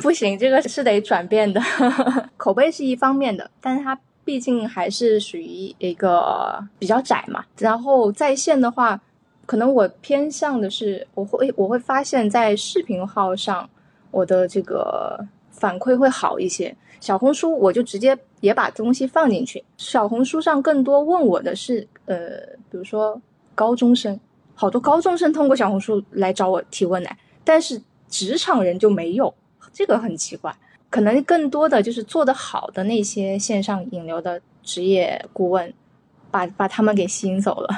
[0.02, 1.60] 不行，这个是得转变的。
[2.36, 7.44] 口碑是一方面的，但是它毕竟还是属于一个比较窄嘛。
[7.58, 9.00] 然后在线的话。
[9.46, 13.68] 可能我偏向的是，我会我会发现，在视频号上，
[14.10, 16.76] 我的这个反馈会好一些。
[16.98, 19.62] 小红书我就直接也把东西放进去。
[19.76, 22.16] 小红书上更多问我的是，呃，
[22.70, 23.20] 比如说
[23.54, 24.18] 高中生，
[24.54, 29.32] 好多高中生通过小红书来找我提问来，但是职场人就没有，
[29.72, 30.52] 这个很奇怪。
[30.90, 35.72] 可能更多的就是做得好的那些线上引流的职业顾问，
[36.30, 37.68] 把把他们给吸引走了。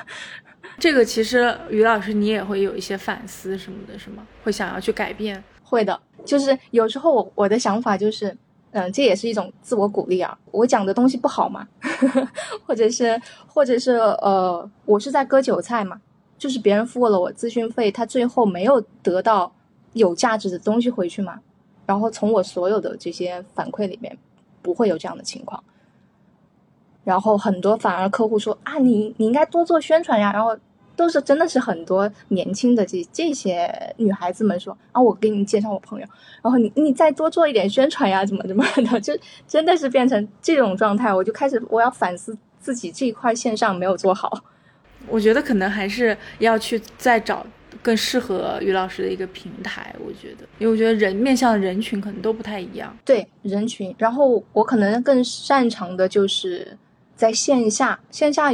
[0.78, 4.26] 这个其实于老师，你也会有一些反思什么的，是吗？
[4.44, 5.42] 会想要去改变？
[5.62, 8.36] 会的，就是有时候我我的想法就是，
[8.70, 10.38] 嗯，这也是一种自我鼓励啊。
[10.52, 11.66] 我讲的东西不好嘛，
[12.64, 16.00] 或者是或者是呃，我是在割韭菜嘛，
[16.38, 19.52] 就是别人付了我咨询费，他最后没有得到
[19.94, 21.40] 有价值的东西回去嘛。
[21.86, 24.16] 然后从我所有的这些反馈里面，
[24.62, 25.62] 不会有这样的情况。
[27.04, 30.30] 然后很多反而客户说啊，你你应该多做宣传呀。
[30.32, 30.54] 然后
[30.98, 36.06] 都是真的是很多年轻的这这些女孩子们说啊，我给你介绍我朋友，
[36.42, 41.14] 然后你你再多做一点宣传呀，怎么怎么的，就真的是变成这种状态。
[41.14, 44.42] 我就开始我要反思自己这一块线上没有做好。
[45.06, 47.46] 我觉得可能还是要去再找。
[47.80, 52.94] 更适合于老师的一个平台，我觉得，因为我觉得人面向的人群可能都不太一样。
[53.04, 56.76] 对人群，然后我可能更擅长的就是
[57.14, 58.50] 在线下，线下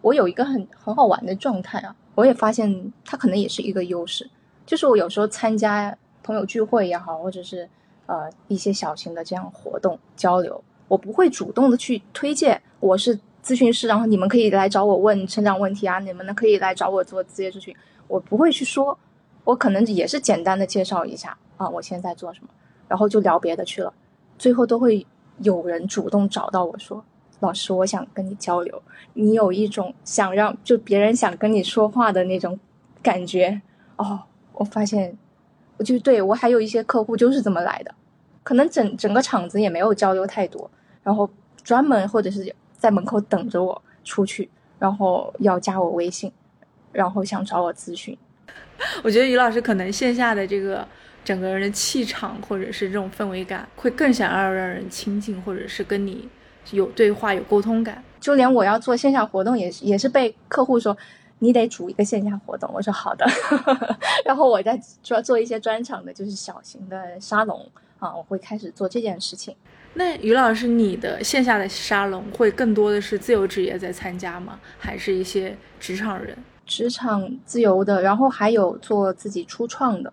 [0.00, 4.28] 我有一个很很好玩的状态啊，我也发现它可能也是一个优势，
[4.64, 7.68] 就是我有时候参加朋友聚会也好，或者是
[8.06, 17.74] 呃一些小型的这样活动交流，我不会主动的去推荐我是咨询师，然后你们可以来找我问成长问题啊，你们呢可以来找我做职业咨询。
[18.08, 18.98] 我不会去说，
[19.44, 22.48] 我可能也是简单的介绍一下啊，我现在做什么，
[22.88, 23.92] 然后就聊别的去了。
[24.38, 25.06] 最后都会
[25.38, 27.04] 有人主动找到我说
[27.40, 28.82] ：“老师，我想跟你交流。”
[29.14, 32.58] 你有一种想让就别人想跟你说话的那种
[33.02, 33.60] 感觉
[33.96, 34.20] 哦。
[34.52, 35.16] 我发现，
[35.76, 37.94] 我就对我还有一些客户就是这么来的，
[38.42, 40.70] 可能整整个场子也没有交流太多，
[41.02, 41.28] 然后
[41.62, 46.32] 专门或者是在门口等着我出去，然后要加我微信。
[46.92, 48.18] 然后想找我咨询，
[49.04, 50.84] 我觉得于老师可能线下的这个
[51.24, 56.28] 整个人的气场或者是这种氛围感，会更想要让人亲近，或者是跟你
[56.72, 58.02] 有对话、有沟通感。
[58.18, 60.96] 就连我要做线下活动，也是也是被客户说
[61.38, 63.26] 你得组一个线下活动，我说好的。
[64.24, 67.66] 然后我在做做一些专场的，就是小型的沙龙
[67.98, 69.56] 啊，我会开始做这件事情。
[69.94, 74.60] 那于老师，你的线下的沙龙会更多的是自由职业在参加吗？
[74.78, 76.36] 还是一些职场人？
[76.66, 80.12] 职场自由的，然后还有做自己初创的，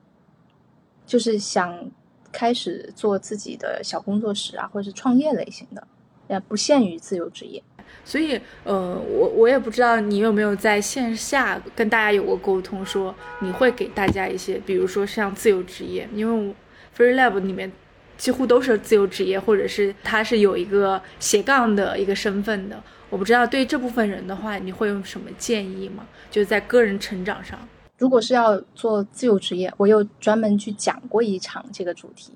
[1.05, 1.91] 就是想
[2.31, 5.87] 开始做自己的小工作室啊，或者是创业类型的，
[6.27, 7.61] 也不限于自由职业。
[8.03, 16.53] 所以，呃，我我也不知道你有没有在线下跟大家有过沟通，说你会给大家一些，比如说像自由职业，因为
[16.95, 17.71] Free Lab 里面
[18.17, 22.81] 几乎都是自由职业，或者是他是有一个斜杠的一个身份的。
[23.09, 26.05] 我不知道对这部分人的话，你会有什么建议吗？
[26.29, 27.57] 就是在个人成长上，
[27.97, 32.33] 如果是要做自由职业，我有专门去讲过一场这个主题。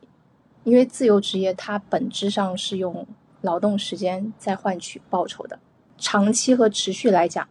[0.63, 3.07] 因为自由职业它本质上是用
[3.41, 5.59] 劳动时间再换取报酬的，
[5.97, 7.47] 长期和持续来讲，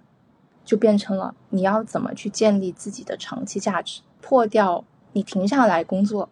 [0.65, 6.29] 就变成了你要怎么去建立自己的长期价值，破掉你停下来工作，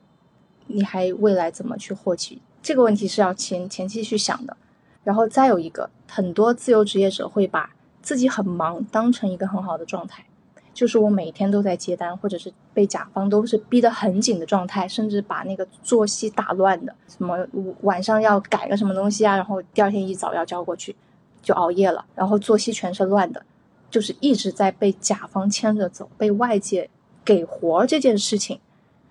[0.67, 2.41] 你还未来怎么去获取？
[2.63, 4.57] 这个问题是要前前期去想的。
[5.05, 10.25] 然后再有一个，很多自由职业者会把自己很忙当成一个很好的状态，
[10.79, 17.45] 就是我每天都在接单，或者是被甲方都是逼得很紧的状态，甚至把那个作息打乱的，什么
[17.81, 20.95] 晚上要改个什么东西啊，然后第二天一早要交过去，
[21.43, 23.45] 就熬夜了，然后作息全是乱的，
[23.91, 26.89] 就是一直在被甲方牵着走，被外界
[27.25, 28.61] 给活这件事情，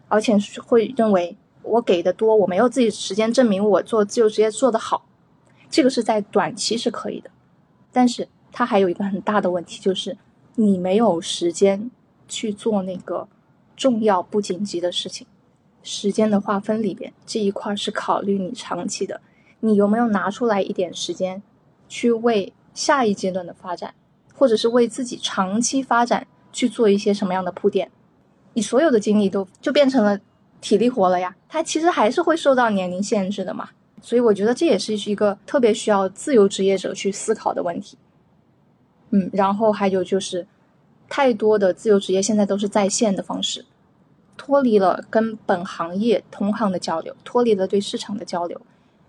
[0.07, 5.03] 而且会认为我给的多，我没有自己时间证明我做自由职业做得好。
[5.69, 7.29] 这个是在短期是可以的，
[7.91, 10.17] 但是它还有一个很大的问题，就是
[10.59, 11.91] 你没有时间
[12.27, 13.27] 去做那个
[13.75, 15.27] 重要不紧急的事情。
[15.83, 19.21] 时间的划分里边，这一块是考虑你长期的，
[19.59, 21.43] 你有没有拿出来一点时间，
[21.87, 23.93] 去为下一阶段的发展，
[24.33, 27.91] 或者是为自己长期发展去做一些什么样的铺垫？
[28.53, 30.19] 你所有的精力都就变成了
[30.59, 33.69] 体力活了呀，它其实还是会受到年龄限制的嘛。
[34.01, 37.95] 所以我觉得这也是一个特别需要自由职业者去思考的问题。
[39.11, 40.45] 嗯，然后还有就是，
[41.07, 43.65] 太多的自由职业现在都是在线的方式，
[44.35, 48.61] 脱离了跟本行业同行的交流，脱离了对市场的交流，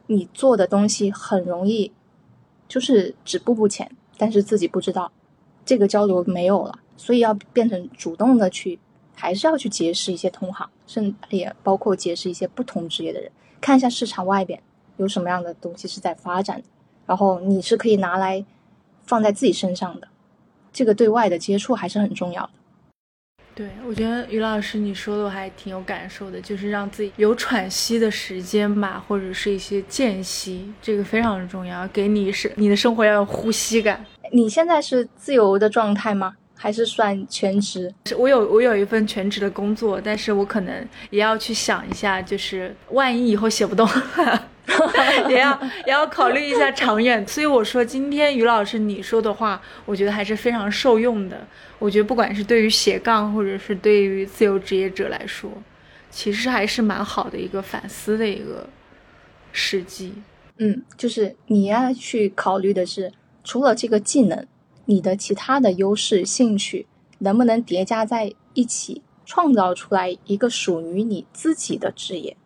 [0.07, 1.93] 你做的东西很容易
[2.69, 5.11] 就是止步不前，但是自己不知道
[5.65, 8.79] 这个交流没有了，所以要变成主动的去，
[9.15, 13.31] 还是要去结识一些同行，甚至也包括结识一些不同职业的人，
[13.61, 14.63] 看一下市场外边。
[14.97, 16.61] 有什么样的东西是在发展，
[17.07, 18.45] 然后你是可以拿来
[19.09, 20.07] 放在自己身上的，
[20.73, 22.51] 这个对外的接触还是很重要的。
[23.55, 34.05] 对，我觉得于老师你说的我还挺有感受的，就是让自己有喘息的时间吧，或者是一些间隙，这个非常的重要，给你是你的生活要有呼吸感。
[34.31, 36.37] 你现在是自由的状态吗？
[36.55, 37.93] 还是算全职？
[38.17, 43.89] 我有我有一份全职的工作，但是我可能也要去想一下，就是万一以后写不动。
[45.29, 47.27] 也要 也要考虑一下长远。
[47.27, 51.47] 所以我说，今天于老师你说的话，我觉得还是非常受用的。
[51.79, 55.51] 我觉得不管是对于斜杠，或者是对于自由职业者来说，
[56.11, 58.69] 其实还是蛮好的一个反思的一个
[59.53, 60.13] 时机。
[60.59, 63.13] 嗯，就是你要去考虑的是，
[63.45, 64.47] 除了这个技能，
[64.87, 66.87] 你的其他的优势、兴趣
[67.21, 72.37] 能不能叠加在一起，创造出来一个属于你自己的职业。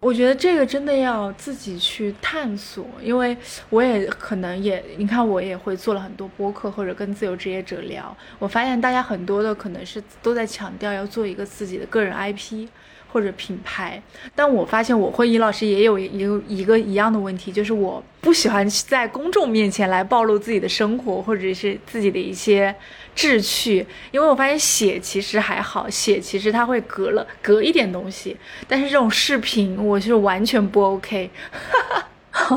[0.00, 3.36] 我觉得这个真的要自己去探索，因为
[3.68, 12.66] 我也可能也，你看我也会做了很多播客或者跟自由职业者聊，我发现大家很多的可能是都在强调要做一个自己的个人 IP。
[13.12, 14.02] 或者品牌，
[14.34, 22.74] 但我发现我和尹老师也有一个一个一样的问题，就是我不喜欢在公众面前来暴露自己的生活或者是自己的一些
[23.14, 28.36] 志趣，因为我发现写其实还好，写其实它会隔了隔一点东西，
[28.68, 31.30] 但是这种视频我是完全不 OK。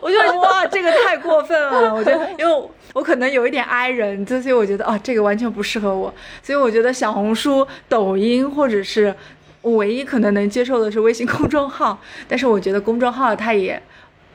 [0.00, 1.92] 我觉得哇，这个太过分了！
[1.92, 6.12] 我觉得，因为我可能有一点 i 人，所以我觉得啊，这个完全不适合我。
[6.42, 9.14] 所以我觉得小红书、抖音，或者是
[9.60, 11.98] 我唯一可能能接受的是微信公众号。
[12.28, 13.80] 但是我觉得公众号它也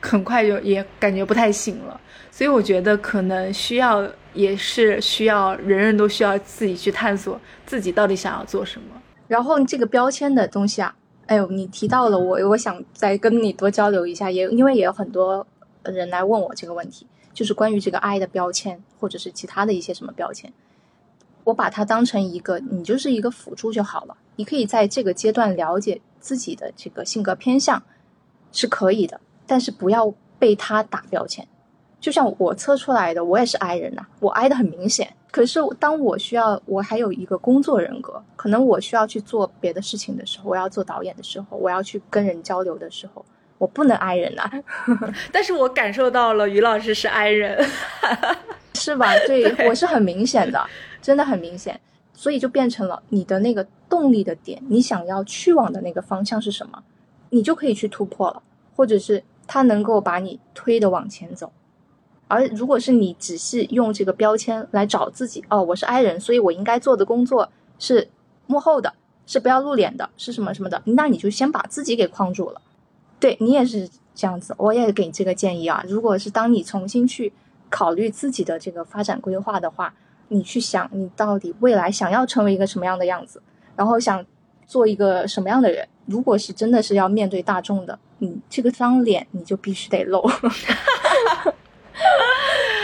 [0.00, 2.00] 很快就也感觉不太行了。
[2.30, 8.86] 所以我觉得可能需要，也是需要人人都需要自己去探索自己到底想要做什么。
[9.26, 10.94] 然后这个标签的东西啊。
[11.26, 15.46] 哎呦，你提到了我，我想再跟你多交流一下，也因为也有很多
[15.84, 17.06] 人来问我这个问题，
[17.38, 20.52] 就是关于这个 I 的标签，或者是其他的一些什么标签，
[21.44, 24.16] 我把它当成一个，你就是一个辅助就好了。
[24.34, 27.80] 你可以在这个阶段了解自己的这个性格偏向
[28.50, 31.46] 是可以的，但是不要被他打标签。
[32.00, 35.14] 就像我测出来的，我也是 I 人呐，我 I 的很明显。
[35.30, 43.24] 可是当我需要，我还有一个工作人格，可能我需要去做别的事情的时候，我要做导演的时候，我要去跟人交流的时候，
[43.58, 44.50] 我不能挨人呐。
[45.30, 47.62] 但是我感受到了于老师是挨人，
[48.74, 49.12] 是吧？
[49.26, 50.64] 对，我是很明显的，
[51.02, 51.78] 真的很明显。
[52.14, 56.82] 所以就变成了你的那个动力的点，你想要去往的那个方向是什么，
[57.30, 58.42] 你就可以去突破了，
[58.74, 61.52] 或者是他能够把你推的往前走。
[62.26, 68.08] 而如果是你只是用这个标签来找自己，哦，我是 I 人，所以我应该做的工作是
[68.46, 68.92] 幕后的，
[69.24, 72.60] 是不要露脸的，是什么什么的，那你就先把自己给框住了。
[73.20, 75.84] 对你也是这样子，我也给这个建议啊。
[75.88, 77.32] 如果是当你重新去
[77.68, 79.92] 考虑自己的这个发展规划的话，
[80.28, 83.42] 你去想你到底未来想要成为一个什么样的样子，
[83.76, 84.24] 然后想
[84.66, 85.86] 做一个什么样的人。
[86.06, 90.22] 如果是真的是要面对大众的，你这个张脸你就必须得露。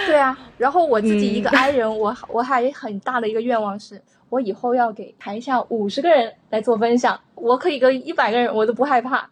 [0.07, 9.29] 对啊，然后我自己一个 I 人，我我还很大的一个愿望是，我以后要给台下五十个人来做分享，我可以跟一百个人，我都不害怕，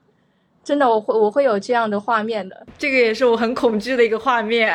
[0.65, 4.75] 真的，我会我会有这样的画面的，这个也是我很恐惧的一个画面，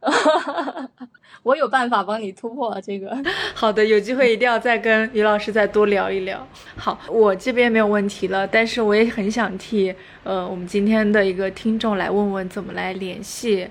[1.42, 3.16] 我有办法帮你突破这个。
[3.54, 6.46] 好的，有机会一定要再跟于老师再多聊一聊。
[6.76, 9.94] 好，我这边没有问题了，但是我也很想替
[10.24, 13.68] 呃我们今天的一个听众来问问怎么来联系。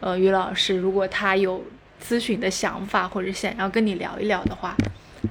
[0.00, 1.62] 呃，于老师，如果他有
[2.02, 4.74] 咨询的想法或者想要跟你聊一聊的话，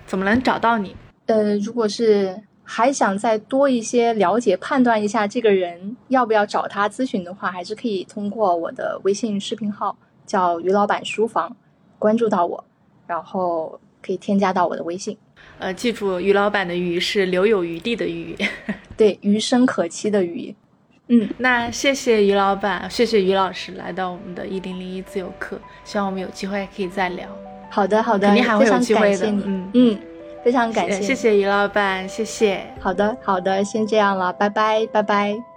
[0.06, 0.96] 怎么能找到你？
[1.26, 2.40] 呃，如果是
[2.72, 9.98] 还想再多一些了解、判断一下这个人要不要找他咨询的话，还是可以通过我的微信视频号
[10.28, 11.58] 叫于老板书房
[11.98, 12.64] 关注到我，
[13.08, 15.18] 然后可以添加到我的微信。
[15.58, 18.38] 呃，记住，于老板的“于”是留有余地的“余”，
[18.96, 20.56] 对，余生可期的“余”。
[21.12, 27.28] 嗯，那谢谢于老板，谢谢于老师来到我们的一零零一自由课，希望我们有机会可以再聊。
[27.72, 29.26] 好的，好的，肯定还会有机会的。
[29.26, 30.00] 嗯嗯，
[30.44, 32.66] 非常感谢，谢谢于老板，谢谢。
[32.80, 35.49] 好的，好的，先这样了，拜拜，拜拜。